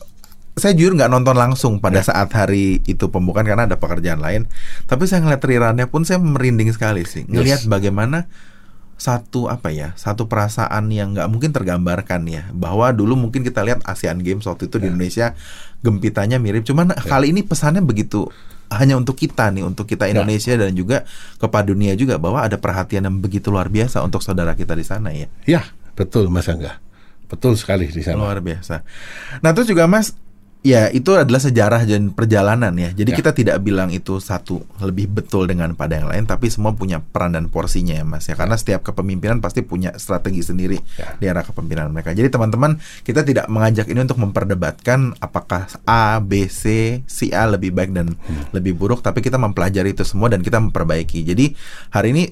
saya 0.59 0.75
jujur 0.75 0.99
nggak 0.99 1.07
nonton 1.07 1.35
langsung 1.39 1.79
pada 1.79 2.03
ya. 2.03 2.11
saat 2.11 2.27
hari 2.35 2.83
itu 2.83 3.07
pembukaan 3.07 3.47
karena 3.47 3.65
ada 3.67 3.79
pekerjaan 3.79 4.19
lain. 4.19 4.51
Tapi 4.83 5.07
saya 5.07 5.23
ngeliat 5.23 5.43
rirannya 5.43 5.87
pun 5.87 6.03
saya 6.03 6.19
merinding 6.19 6.71
sekali 6.75 7.07
sih. 7.07 7.23
Ngelihat 7.23 7.65
yes. 7.65 7.71
bagaimana 7.71 8.27
satu 9.01 9.49
apa 9.49 9.73
ya 9.73 9.97
satu 9.97 10.29
perasaan 10.29 10.93
yang 10.93 11.17
nggak 11.17 11.25
mungkin 11.25 11.49
tergambarkan 11.49 12.21
ya 12.29 12.45
bahwa 12.53 12.93
dulu 12.93 13.17
mungkin 13.17 13.41
kita 13.41 13.65
lihat 13.65 13.81
ASEAN 13.81 14.21
Games 14.21 14.45
waktu 14.45 14.69
itu 14.69 14.77
yeah. 14.77 14.81
di 14.81 14.85
ya. 14.85 14.91
Indonesia 14.93 15.27
gempitannya 15.81 16.37
mirip 16.37 16.69
cuman 16.69 16.93
yeah. 16.93 17.09
kali 17.09 17.33
ini 17.33 17.41
pesannya 17.41 17.81
begitu 17.81 18.29
hanya 18.69 19.01
untuk 19.01 19.17
kita 19.17 19.49
nih 19.49 19.65
untuk 19.65 19.89
kita 19.89 20.05
ya. 20.05 20.13
Indonesia 20.13 20.53
yeah. 20.53 20.69
dan 20.69 20.77
juga 20.77 20.97
kepada 21.41 21.73
dunia 21.73 21.97
juga 21.97 22.21
bahwa 22.21 22.45
ada 22.45 22.61
perhatian 22.61 23.09
yang 23.09 23.17
begitu 23.17 23.49
luar 23.49 23.73
biasa 23.73 24.05
untuk 24.05 24.21
saudara 24.21 24.53
kita 24.53 24.77
di 24.77 24.85
sana 24.85 25.09
ya 25.09 25.25
ya 25.49 25.65
betul 25.97 26.29
Mas 26.29 26.45
Angga 26.45 26.77
betul 27.25 27.57
sekali 27.57 27.89
di 27.89 28.05
sana 28.05 28.21
luar 28.21 28.37
biasa 28.37 28.85
nah 29.41 29.49
terus 29.49 29.65
juga 29.65 29.89
Mas 29.89 30.13
Ya, 30.61 30.93
itu 30.93 31.17
adalah 31.17 31.41
sejarah 31.41 31.89
dan 31.89 32.13
perjalanan 32.13 32.69
ya. 32.77 32.93
Jadi 32.93 33.09
ya. 33.09 33.17
kita 33.17 33.33
tidak 33.33 33.57
bilang 33.65 33.89
itu 33.89 34.21
satu 34.21 34.61
lebih 34.77 35.09
betul 35.09 35.49
dengan 35.49 35.73
pada 35.73 35.97
yang 35.97 36.05
lain, 36.05 36.29
tapi 36.29 36.53
semua 36.53 36.77
punya 36.77 37.01
peran 37.01 37.33
dan 37.33 37.49
porsinya 37.49 37.97
ya, 37.97 38.05
Mas 38.05 38.29
ya. 38.29 38.37
Karena 38.37 38.53
setiap 38.53 38.85
kepemimpinan 38.85 39.41
pasti 39.41 39.65
punya 39.65 39.97
strategi 39.97 40.45
sendiri 40.45 40.77
ya. 41.01 41.17
di 41.17 41.25
arah 41.25 41.41
kepemimpinan 41.41 41.89
mereka. 41.89 42.13
Jadi 42.13 42.29
teman-teman, 42.29 42.77
kita 43.01 43.25
tidak 43.25 43.49
mengajak 43.49 43.89
ini 43.89 44.05
untuk 44.05 44.21
memperdebatkan 44.21 45.17
apakah 45.17 45.65
A, 45.81 46.21
B, 46.21 46.45
C, 46.45 47.01
si 47.09 47.33
A 47.33 47.49
lebih 47.49 47.73
baik 47.73 47.97
dan 47.97 48.13
hmm. 48.13 48.53
lebih 48.53 48.77
buruk, 48.77 49.01
tapi 49.01 49.25
kita 49.25 49.41
mempelajari 49.41 49.97
itu 49.97 50.05
semua 50.05 50.29
dan 50.29 50.45
kita 50.45 50.61
memperbaiki. 50.61 51.25
Jadi 51.25 51.57
hari 51.89 52.13
ini 52.13 52.23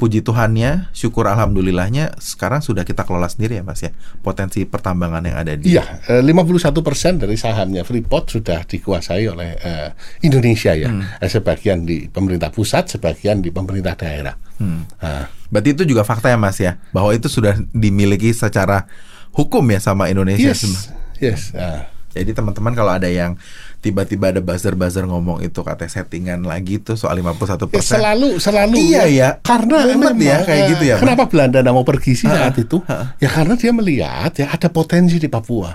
puji 0.00 0.24
Tuhannya, 0.24 0.88
syukur 0.96 1.28
alhamdulillahnya 1.28 2.16
sekarang 2.16 2.64
sudah 2.64 2.88
kita 2.88 3.04
kelola 3.04 3.28
sendiri 3.28 3.60
ya 3.60 3.62
Mas 3.62 3.84
ya. 3.84 3.92
Potensi 4.24 4.64
pertambangan 4.64 5.20
yang 5.28 5.36
ada 5.36 5.52
di 5.60 5.76
Iya, 5.76 6.00
51% 6.08 6.24
eh, 6.24 7.28
dari 7.28 7.36
sahamnya 7.36 7.84
Freeport 7.84 8.32
sudah 8.32 8.64
dikuasai 8.64 9.28
oleh 9.28 9.60
uh, 9.60 9.92
Indonesia 10.24 10.72
ya. 10.72 10.88
Hmm. 10.88 11.04
Eh, 11.20 11.28
sebagian 11.28 11.84
di 11.84 12.08
pemerintah 12.08 12.48
pusat, 12.48 12.88
sebagian 12.88 13.44
di 13.44 13.52
pemerintah 13.52 13.92
daerah. 14.00 14.32
Hmm. 14.56 14.88
Uh. 14.96 15.28
Berarti 15.52 15.76
itu 15.76 15.84
juga 15.84 16.08
fakta 16.08 16.32
ya 16.32 16.40
Mas 16.40 16.56
ya, 16.56 16.80
bahwa 16.96 17.12
itu 17.12 17.28
sudah 17.28 17.60
dimiliki 17.76 18.32
secara 18.32 18.88
hukum 19.36 19.62
ya 19.68 19.84
sama 19.84 20.08
Indonesia. 20.08 20.56
Yes, 20.56 20.88
yes. 21.20 21.52
Uh. 21.52 21.84
Jadi 22.10 22.34
teman-teman 22.34 22.74
kalau 22.74 22.90
ada 22.90 23.06
yang 23.06 23.38
tiba-tiba 23.80 24.28
ada 24.28 24.44
buzzer-buzzer 24.44 25.08
ngomong 25.08 25.40
itu 25.40 25.64
kata 25.64 25.88
settingan 25.88 26.44
lagi 26.44 26.78
tuh 26.84 27.00
soal 27.00 27.16
51 27.16 27.64
persen. 27.66 27.96
Ya, 27.96 28.00
selalu, 28.00 28.30
selalu. 28.36 28.74
Iya 28.76 29.02
ya, 29.08 29.28
karena 29.40 29.76
memang 29.88 30.16
ya 30.20 30.44
kayak 30.44 30.62
gitu 30.76 30.84
ya. 30.84 30.96
Kenapa 31.00 31.24
Belanda 31.26 31.64
mau 31.72 31.84
pergi 31.84 32.12
sih 32.12 32.28
saat 32.28 32.60
itu? 32.60 32.84
Ya 33.18 33.28
karena 33.32 33.56
dia 33.56 33.72
melihat 33.72 34.32
ya 34.36 34.52
ada 34.52 34.68
potensi 34.68 35.16
di 35.16 35.28
Papua. 35.32 35.72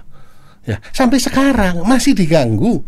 Ya 0.65 0.77
sampai 0.93 1.17
sekarang 1.17 1.81
masih 1.85 2.13
diganggu. 2.13 2.81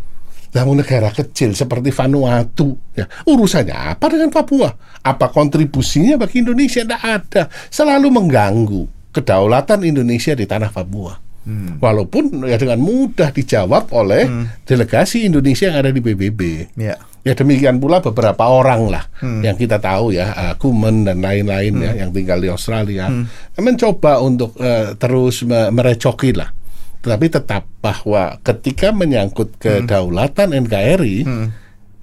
Namun 0.48 0.80
negara 0.80 1.12
kecil 1.12 1.52
seperti 1.52 1.92
Vanuatu, 1.92 2.72
ya 2.96 3.04
urusannya 3.28 3.92
apa 3.92 4.08
dengan 4.08 4.32
Papua? 4.32 4.72
Apa 5.04 5.28
kontribusinya 5.28 6.16
bagi 6.16 6.40
Indonesia? 6.40 6.80
Tidak 6.88 7.02
ada. 7.04 7.52
Selalu 7.68 8.08
mengganggu 8.08 9.12
kedaulatan 9.12 9.84
Indonesia 9.84 10.32
di 10.32 10.48
tanah 10.48 10.72
Papua. 10.72 11.27
Hmm. 11.48 11.80
Walaupun 11.80 12.44
ya 12.44 12.60
dengan 12.60 12.76
mudah 12.76 13.32
dijawab 13.32 13.88
oleh 13.96 14.28
hmm. 14.28 14.68
delegasi 14.68 15.24
Indonesia 15.24 15.72
yang 15.72 15.80
ada 15.80 15.88
di 15.88 16.04
PBB. 16.04 16.40
Ya. 16.76 17.00
Ya 17.24 17.32
demikian 17.32 17.80
pula 17.80 18.04
beberapa 18.04 18.44
orang 18.44 18.92
lah 18.92 19.04
hmm. 19.24 19.40
yang 19.40 19.56
kita 19.56 19.80
tahu 19.80 20.12
ya, 20.12 20.28
uh, 20.32 20.54
Kumen 20.60 21.08
dan 21.08 21.24
lain-lain 21.24 21.72
ya, 21.80 21.92
hmm. 21.92 21.96
ya 21.96 22.00
yang 22.04 22.10
tinggal 22.12 22.38
di 22.44 22.52
Australia 22.52 23.08
hmm. 23.08 23.56
mencoba 23.64 24.20
untuk 24.20 24.52
uh, 24.60 24.92
terus 25.00 25.40
merecoki 25.48 26.36
lah. 26.36 26.52
Tetapi 27.00 27.26
tetap 27.32 27.64
bahwa 27.80 28.36
ketika 28.44 28.92
menyangkut 28.92 29.56
kedaulatan 29.56 30.52
hmm. 30.52 30.60
NKRI, 30.68 31.16
hmm. 31.24 31.46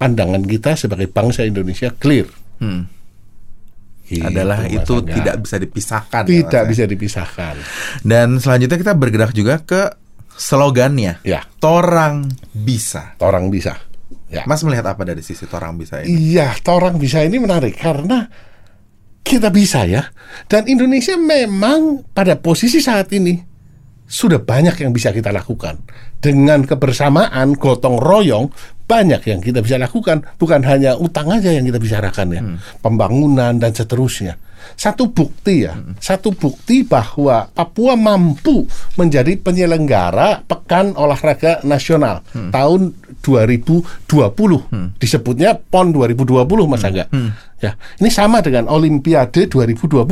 pandangan 0.02 0.42
kita 0.42 0.74
sebagai 0.74 1.06
bangsa 1.06 1.46
Indonesia 1.46 1.94
clear. 1.94 2.26
Hmm 2.58 2.95
Gitu, 4.06 4.22
adalah 4.22 4.62
itu 4.70 5.02
tidak 5.02 5.42
bisa 5.42 5.56
dipisahkan. 5.58 6.22
Ya, 6.24 6.28
tidak 6.30 6.62
ya, 6.62 6.70
bisa 6.70 6.84
dipisahkan. 6.86 7.54
Dan 8.06 8.38
selanjutnya 8.38 8.78
kita 8.78 8.94
bergerak 8.94 9.34
juga 9.34 9.58
ke 9.58 9.90
slogannya. 10.38 11.18
Ya. 11.26 11.42
Torang 11.58 12.30
bisa. 12.54 13.18
Torang 13.18 13.50
bisa. 13.50 13.82
Ya. 14.30 14.46
Mas 14.46 14.62
melihat 14.62 14.86
apa 14.94 15.02
dari 15.02 15.26
sisi 15.26 15.50
torang 15.50 15.74
bisa 15.74 16.02
ini? 16.02 16.38
Iya, 16.38 16.54
torang 16.62 17.02
bisa 17.02 17.22
ini 17.26 17.42
menarik 17.42 17.74
karena 17.78 18.30
kita 19.26 19.50
bisa 19.50 19.82
ya. 19.82 20.06
Dan 20.46 20.70
Indonesia 20.70 21.18
memang 21.18 22.06
pada 22.14 22.38
posisi 22.38 22.78
saat 22.78 23.10
ini 23.10 23.34
sudah 24.06 24.38
banyak 24.38 24.86
yang 24.86 24.94
bisa 24.94 25.10
kita 25.10 25.34
lakukan. 25.34 25.82
Dengan 26.22 26.62
kebersamaan, 26.62 27.58
gotong 27.58 27.98
royong, 27.98 28.46
banyak 28.86 29.22
yang 29.26 29.40
kita 29.42 29.60
bisa 29.60 29.76
lakukan. 29.76 30.22
Bukan 30.38 30.62
hanya 30.62 30.94
utang 30.96 31.28
aja 31.34 31.50
yang 31.50 31.66
kita 31.66 31.82
bicarakan 31.82 32.26
ya. 32.32 32.40
Hmm. 32.40 32.56
Pembangunan 32.80 33.58
dan 33.58 33.74
seterusnya. 33.74 34.38
Satu 34.74 35.14
bukti 35.14 35.62
ya, 35.62 35.78
hmm. 35.78 36.02
satu 36.02 36.34
bukti 36.34 36.82
bahwa 36.82 37.46
Papua 37.54 37.94
mampu 37.94 38.66
menjadi 38.98 39.38
penyelenggara 39.38 40.42
Pekan 40.42 40.98
Olahraga 40.98 41.62
Nasional 41.62 42.26
hmm. 42.34 42.50
tahun 42.50 42.90
2020. 43.22 44.02
Hmm. 44.74 44.90
Disebutnya 44.98 45.54
PON 45.54 45.94
2020 45.94 46.66
Mas 46.66 46.82
hmm. 46.82 46.88
Angga. 46.90 47.04
Hmm. 47.14 47.30
Ya, 47.62 47.78
ini 48.02 48.10
sama 48.10 48.42
dengan 48.42 48.66
Olimpiade 48.66 49.46
2020. 49.46 50.02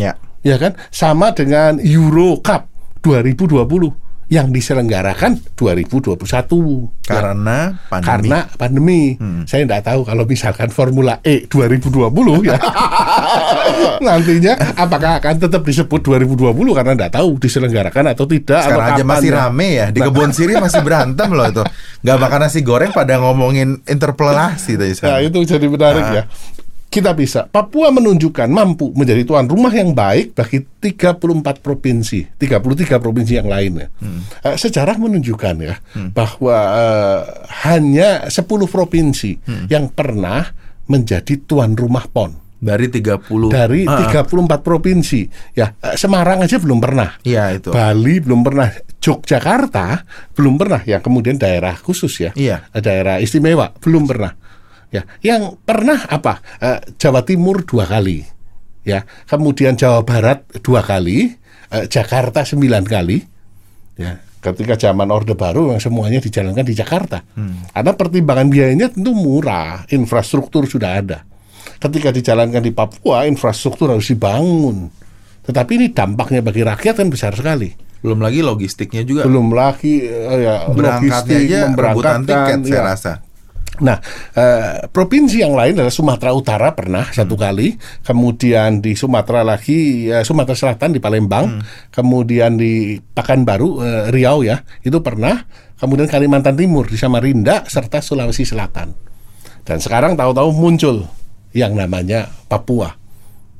Ya. 0.00 0.16
Ya 0.40 0.56
kan? 0.56 0.78
Sama 0.88 1.36
dengan 1.36 1.76
Euro 1.82 2.40
Cup 2.40 2.70
2020 3.04 4.07
yang 4.28 4.52
diselenggarakan 4.52 5.40
2021 5.56 6.20
karena 7.08 7.80
ya. 7.80 7.88
pandemi. 7.88 8.04
Karena 8.04 8.38
pandemi. 8.60 9.02
Hmm. 9.16 9.48
Saya 9.48 9.64
tidak 9.64 9.88
tahu 9.88 10.04
kalau 10.04 10.28
misalkan 10.28 10.68
Formula 10.68 11.16
E 11.24 11.48
2020 11.48 12.44
ya. 12.44 12.60
nantinya 14.04 14.54
apakah 14.76 15.24
akan 15.24 15.34
tetap 15.40 15.64
disebut 15.64 16.00
2020 16.04 16.52
karena 16.76 16.92
tidak 16.92 17.12
tahu 17.16 17.28
diselenggarakan 17.40 18.04
atau 18.12 18.24
tidak 18.28 18.60
Sekarang 18.68 18.84
atau 18.84 18.96
aja 19.00 19.04
masih 19.08 19.30
ya. 19.32 19.36
rame 19.48 19.68
ya 19.72 19.86
di 19.88 20.00
kebun 20.04 20.30
siri 20.36 20.60
masih 20.60 20.84
berantem 20.84 21.28
loh 21.32 21.48
itu. 21.48 21.64
Nggak 22.04 22.18
makan 22.20 22.40
nasi 22.44 22.60
goreng 22.60 22.92
pada 22.92 23.16
ngomongin 23.16 23.80
interpelasi 23.88 24.76
tadi. 24.76 24.92
Nah, 25.08 25.24
itu 25.24 25.40
jadi 25.40 25.66
menarik 25.66 26.04
nah. 26.04 26.16
ya 26.20 26.24
kita 26.88 27.12
bisa. 27.12 27.44
Papua 27.46 27.92
menunjukkan 27.92 28.48
mampu 28.48 28.90
menjadi 28.96 29.22
tuan 29.28 29.44
rumah 29.44 29.70
yang 29.70 29.92
baik 29.92 30.32
bagi 30.32 30.64
34 30.64 31.60
provinsi, 31.60 32.40
33 32.40 32.96
provinsi 32.96 33.32
yang 33.36 33.48
lainnya. 33.48 33.92
Hmm. 34.00 34.24
Uh, 34.40 34.56
sejarah 34.56 34.96
menunjukkan 34.96 35.54
ya 35.60 35.76
hmm. 35.76 36.10
bahwa 36.16 36.56
uh, 36.56 37.20
hanya 37.68 38.26
10 38.32 38.40
provinsi 38.66 39.36
hmm. 39.44 39.64
yang 39.68 39.92
pernah 39.92 40.48
menjadi 40.88 41.44
tuan 41.44 41.76
rumah 41.76 42.08
PON 42.08 42.48
dari 42.58 42.90
30 42.90 43.54
dari 43.54 43.86
uh. 43.86 44.10
34 44.10 44.66
provinsi 44.66 45.20
ya 45.54 45.70
uh, 45.70 45.94
Semarang 45.94 46.42
aja 46.42 46.58
belum 46.58 46.82
pernah 46.82 47.14
iya 47.22 47.54
itu 47.54 47.70
Bali 47.70 48.18
belum 48.18 48.42
pernah 48.42 48.66
Yogyakarta 48.98 50.02
belum 50.34 50.58
pernah 50.58 50.82
yang 50.82 50.98
kemudian 50.98 51.38
daerah 51.38 51.78
khusus 51.78 52.10
ya 52.18 52.34
iya. 52.34 52.66
daerah 52.74 53.22
istimewa 53.22 53.70
belum 53.78 54.10
pernah 54.10 54.34
ya 54.88 55.02
yang 55.20 55.56
pernah 55.62 56.08
apa? 56.08 56.40
Uh, 56.60 56.78
Jawa 56.96 57.22
Timur 57.24 57.64
dua 57.64 57.84
kali. 57.84 58.24
Ya 58.86 59.04
kemudian 59.28 59.76
Jawa 59.76 60.00
Barat 60.04 60.48
dua 60.64 60.80
kali 60.80 61.28
uh, 61.72 61.84
Jakarta 61.86 62.44
sembilan 62.44 62.84
kali. 62.84 63.18
Ya 63.98 64.22
ketika 64.38 64.78
zaman 64.78 65.10
Orde 65.10 65.34
Baru 65.34 65.74
yang 65.74 65.82
semuanya 65.82 66.22
dijalankan 66.22 66.62
di 66.62 66.74
Jakarta. 66.74 67.22
Hmm. 67.34 67.66
karena 67.74 67.92
pertimbangan 67.94 68.48
biayanya 68.48 68.86
tentu 68.94 69.12
murah 69.12 69.84
infrastruktur 69.90 70.64
sudah 70.64 71.02
ada. 71.02 71.26
Ketika 71.78 72.10
dijalankan 72.10 72.62
di 72.62 72.72
Papua 72.74 73.26
infrastruktur 73.26 73.94
harus 73.94 74.08
dibangun. 74.08 74.90
Tetapi 75.46 75.70
ini 75.78 75.86
dampaknya 75.90 76.40
bagi 76.42 76.62
rakyat 76.62 76.94
kan 77.02 77.08
besar 77.10 77.32
sekali. 77.34 77.70
Belum 77.98 78.22
lagi 78.22 78.46
logistiknya 78.46 79.02
juga. 79.02 79.26
Belum 79.26 79.50
lagi 79.50 80.06
uh, 80.06 80.38
ya 80.38 80.54
logistik 80.70 81.50
aja 81.50 81.58
memberangkatkan 81.66 82.22
tiket 82.22 82.58
ya, 82.62 82.70
saya 82.70 82.82
rasa 82.94 83.12
Nah, 83.78 83.98
eh, 84.34 84.86
provinsi 84.90 85.42
yang 85.42 85.54
lain 85.54 85.78
adalah 85.78 85.94
Sumatera 85.94 86.30
Utara 86.34 86.68
pernah 86.74 87.06
hmm. 87.06 87.14
satu 87.14 87.34
kali, 87.38 87.78
kemudian 88.02 88.82
di 88.82 88.98
Sumatera 88.98 89.46
lagi 89.46 90.10
eh, 90.10 90.26
Sumatera 90.26 90.56
Selatan 90.58 90.94
di 90.94 91.00
Palembang, 91.00 91.46
hmm. 91.58 91.92
kemudian 91.94 92.58
di 92.58 92.98
Pekanbaru 92.98 93.68
eh, 93.82 94.04
Riau 94.10 94.42
ya, 94.42 94.62
itu 94.82 94.98
pernah, 94.98 95.46
kemudian 95.78 96.10
Kalimantan 96.10 96.58
Timur 96.58 96.90
di 96.90 96.98
Samarinda 96.98 97.66
serta 97.66 98.02
Sulawesi 98.02 98.42
Selatan. 98.42 98.90
Dan 99.62 99.78
sekarang 99.78 100.16
tahu-tahu 100.16 100.50
muncul 100.56 101.04
yang 101.52 101.76
namanya 101.76 102.28
Papua 102.48 102.96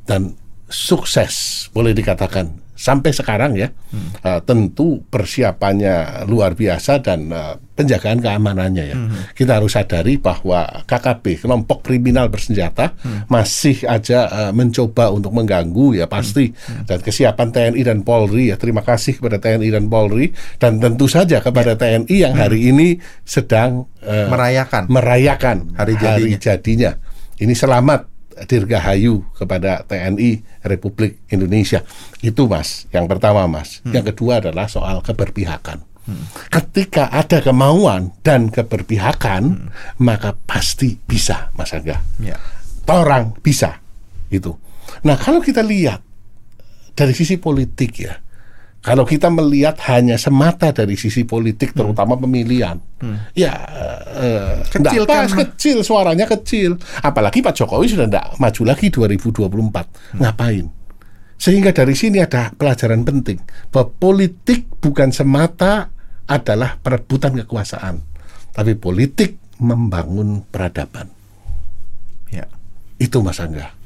dan 0.09 0.33
sukses 0.69 1.67
boleh 1.73 1.93
dikatakan 1.97 2.68
sampai 2.79 3.11
sekarang 3.11 3.59
ya 3.59 3.75
hmm. 3.75 4.23
uh, 4.23 4.41
tentu 4.47 5.03
persiapannya 5.11 6.23
luar 6.31 6.55
biasa 6.55 7.03
dan 7.03 7.27
uh, 7.35 7.59
penjagaan 7.75 8.23
keamanannya 8.23 8.85
ya 8.87 8.97
hmm. 8.97 9.35
kita 9.35 9.59
harus 9.59 9.75
sadari 9.75 10.15
bahwa 10.23 10.87
KKB 10.87 11.43
kelompok 11.43 11.83
kriminal 11.83 12.31
bersenjata 12.31 12.95
hmm. 12.95 13.27
masih 13.27 13.83
aja 13.83 14.31
uh, 14.31 14.53
mencoba 14.55 15.11
untuk 15.11 15.35
mengganggu 15.35 15.99
ya 15.99 16.07
pasti 16.07 16.55
hmm. 16.55 16.55
Hmm. 16.55 16.85
dan 16.87 16.99
kesiapan 17.03 17.49
TNI 17.51 17.83
dan 17.83 17.99
Polri 18.07 18.55
ya 18.55 18.57
terima 18.57 18.87
kasih 18.87 19.19
kepada 19.19 19.43
TNI 19.43 19.69
dan 19.75 19.91
Polri 19.91 20.31
dan 20.63 20.79
tentu 20.79 21.11
saja 21.11 21.43
kepada 21.43 21.75
ya. 21.75 21.83
TNI 21.83 22.15
yang 22.15 22.35
hmm. 22.39 22.43
hari 22.47 22.61
ini 22.71 22.89
sedang 23.27 23.91
uh, 24.07 24.31
merayakan 24.31 24.87
merayakan 24.87 25.75
hari 25.75 25.99
jadinya. 25.99 26.15
hari 26.15 26.31
jadinya 26.39 26.91
ini 27.43 27.55
selamat 27.59 28.18
dirgahayu 28.47 29.27
kepada 29.35 29.83
TNI 29.89 30.63
Republik 30.69 31.19
Indonesia. 31.33 31.83
Itu 32.23 32.47
Mas, 32.47 32.87
yang 32.95 33.11
pertama 33.11 33.49
Mas. 33.51 33.81
Hmm. 33.83 33.97
Yang 33.97 34.15
kedua 34.15 34.39
adalah 34.45 34.71
soal 34.71 35.03
keberpihakan. 35.03 35.83
Hmm. 36.09 36.25
Ketika 36.49 37.11
ada 37.11 37.43
kemauan 37.43 38.15
dan 38.23 38.53
keberpihakan, 38.53 39.43
hmm. 39.57 39.69
maka 40.05 40.37
pasti 40.37 40.95
bisa, 40.95 41.51
Mas 41.59 41.75
Angga. 41.75 41.99
Ya. 42.23 42.39
Orang 42.89 43.37
bisa, 43.43 43.83
itu. 44.33 44.57
Nah, 45.05 45.19
kalau 45.21 45.45
kita 45.45 45.61
lihat 45.61 46.01
dari 46.97 47.13
sisi 47.13 47.37
politik 47.37 47.93
ya, 48.01 48.17
kalau 48.79 49.03
kita 49.03 49.27
melihat 49.27 49.75
hanya 49.91 50.15
semata 50.15 50.71
dari 50.71 50.95
sisi 50.95 51.27
politik, 51.27 51.75
hmm. 51.75 51.79
terutama 51.83 52.15
pemilihan, 52.15 52.79
hmm. 53.03 53.35
ya 53.35 53.53
uh, 54.15 54.63
kecil 54.71 55.03
pas, 55.03 55.27
kan? 55.27 55.45
kecil 55.45 55.83
suaranya 55.83 56.31
kecil. 56.31 56.79
Apalagi 57.03 57.43
Pak 57.43 57.59
Jokowi 57.59 57.91
sudah 57.91 58.07
tidak 58.07 58.39
maju 58.39 58.63
lagi 58.63 58.87
2024. 58.95 59.51
Hmm. 59.51 60.19
Ngapain? 60.23 60.67
Sehingga 61.39 61.71
dari 61.71 61.95
sini 61.95 62.19
ada 62.23 62.51
pelajaran 62.55 63.03
penting 63.07 63.39
bahwa 63.71 63.95
politik 63.95 64.67
bukan 64.83 65.11
semata 65.15 65.91
adalah 66.31 66.79
perebutan 66.79 67.35
kekuasaan, 67.35 68.03
tapi 68.55 68.75
politik 68.79 69.39
membangun 69.59 70.47
peradaban. 70.47 71.11
Ya. 72.31 72.47
Itu 72.99 73.23
Mas 73.23 73.39
Angga. 73.43 73.78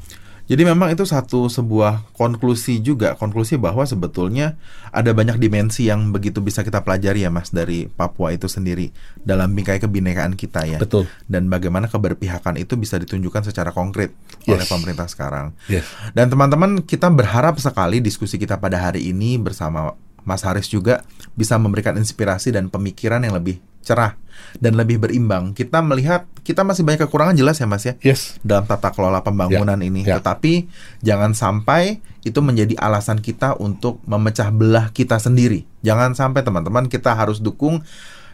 Jadi 0.50 0.62
memang 0.66 0.90
itu 0.90 1.07
satu 1.07 1.46
sebuah 1.46 2.12
konklusi 2.18 2.83
juga, 2.83 3.14
konklusi 3.14 3.57
bahwa 3.57 3.87
sebetulnya 3.87 4.59
ada 4.90 5.14
banyak 5.14 5.38
dimensi 5.38 5.87
yang 5.87 6.11
begitu 6.11 6.42
bisa 6.42 6.66
kita 6.66 6.83
pelajari 6.83 7.22
ya 7.22 7.31
Mas 7.31 7.55
dari 7.55 7.87
Papua 7.87 8.35
itu 8.35 8.50
sendiri 8.50 8.90
dalam 9.22 9.55
bingkai 9.55 9.78
kebinekaan 9.78 10.35
kita 10.35 10.66
ya. 10.66 10.78
Betul. 10.83 11.07
Dan 11.31 11.46
bagaimana 11.46 11.87
keberpihakan 11.87 12.59
itu 12.59 12.74
bisa 12.74 12.98
ditunjukkan 12.98 13.48
secara 13.48 13.70
konkret 13.70 14.12
yes. 14.44 14.59
oleh 14.59 14.66
pemerintah 14.66 15.07
sekarang. 15.07 15.55
Yes. 15.70 15.87
Dan 16.12 16.28
teman-teman 16.28 16.83
kita 16.83 17.07
berharap 17.09 17.57
sekali 17.62 18.02
diskusi 18.02 18.37
kita 18.37 18.59
pada 18.59 18.83
hari 18.83 19.14
ini 19.14 19.38
bersama 19.38 19.94
Mas 20.22 20.46
Haris 20.46 20.70
juga 20.70 21.02
bisa 21.35 21.59
memberikan 21.59 21.98
inspirasi 21.98 22.55
dan 22.55 22.70
pemikiran 22.70 23.22
yang 23.22 23.35
lebih 23.35 23.59
cerah 23.83 24.18
dan 24.59 24.79
lebih 24.79 25.01
berimbang. 25.03 25.53
Kita 25.53 25.81
melihat 25.85 26.27
kita 26.42 26.66
masih 26.66 26.83
banyak 26.83 27.07
kekurangan 27.07 27.38
jelas 27.38 27.59
ya 27.62 27.66
Mas 27.68 27.85
ya. 27.87 27.95
Yes. 28.03 28.37
Dalam 28.42 28.66
tata 28.66 28.90
kelola 28.90 29.23
pembangunan 29.23 29.79
yeah. 29.79 29.88
ini. 29.88 30.01
Yeah. 30.03 30.18
Tetapi 30.18 30.66
jangan 31.05 31.33
sampai 31.37 32.03
itu 32.23 32.38
menjadi 32.42 32.79
alasan 32.79 33.23
kita 33.23 33.59
untuk 33.59 34.03
memecah 34.07 34.51
belah 34.51 34.90
kita 34.90 35.18
sendiri. 35.18 35.66
Jangan 35.83 36.14
sampai 36.14 36.42
teman-teman 36.47 36.87
kita 36.87 37.14
harus 37.14 37.42
dukung 37.42 37.83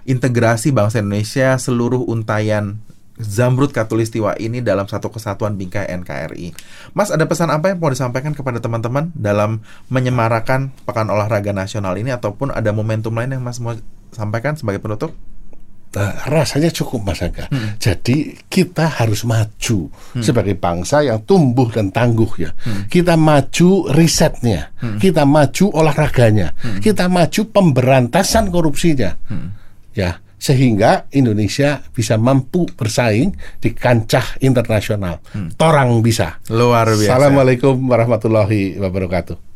integrasi 0.09 0.73
bangsa 0.73 1.05
Indonesia 1.05 1.57
seluruh 1.61 2.01
untayan 2.09 2.81
Zamrud 3.19 3.75
Katulistiwa 3.75 4.39
ini 4.39 4.63
dalam 4.63 4.87
satu 4.87 5.11
kesatuan 5.11 5.59
bingkai 5.59 5.91
NKRI. 5.91 6.55
Mas 6.95 7.11
ada 7.11 7.27
pesan 7.27 7.51
apa 7.51 7.75
yang 7.75 7.83
mau 7.83 7.91
disampaikan 7.91 8.31
kepada 8.31 8.63
teman-teman 8.63 9.11
dalam 9.19 9.59
menyemarakan 9.91 10.71
Pekan 10.87 11.11
Olahraga 11.11 11.51
Nasional 11.51 11.99
ini 11.99 12.15
ataupun 12.15 12.55
ada 12.55 12.71
momentum 12.71 13.11
lain 13.19 13.35
yang 13.35 13.43
Mas 13.43 13.59
mau 13.59 13.75
sampaikan 14.15 14.55
sebagai 14.55 14.79
penutup? 14.79 15.11
Rasanya 16.29 16.69
cukup 16.69 17.09
Mas 17.09 17.25
Angga. 17.25 17.49
Hmm. 17.49 17.81
Jadi 17.81 18.37
kita 18.47 19.01
harus 19.01 19.25
maju 19.25 19.89
hmm. 19.89 20.23
sebagai 20.23 20.55
bangsa 20.55 21.01
yang 21.01 21.25
tumbuh 21.25 21.73
dan 21.73 21.89
tangguh 21.89 22.29
ya. 22.37 22.51
Hmm. 22.53 22.85
Kita 22.87 23.17
maju 23.17 23.89
risetnya, 23.97 24.69
hmm. 24.85 25.01
kita 25.01 25.25
maju 25.25 25.65
olahraganya, 25.73 26.53
hmm. 26.61 26.85
kita 26.85 27.09
maju 27.09 27.41
pemberantasan 27.49 28.53
korupsinya. 28.53 29.17
Hmm. 29.33 29.57
Ya, 29.97 30.21
sehingga 30.39 31.11
Indonesia 31.11 31.83
bisa 31.91 32.15
mampu 32.15 32.69
bersaing 32.71 33.35
di 33.59 33.75
kancah 33.75 34.39
internasional. 34.45 35.25
Hmm. 35.35 35.51
Torang 35.57 36.05
bisa. 36.05 36.39
Luar 36.53 36.93
biasa. 36.95 37.17
Assalamualaikum 37.17 37.75
warahmatullahi 37.89 38.77
wabarakatuh. 38.77 39.48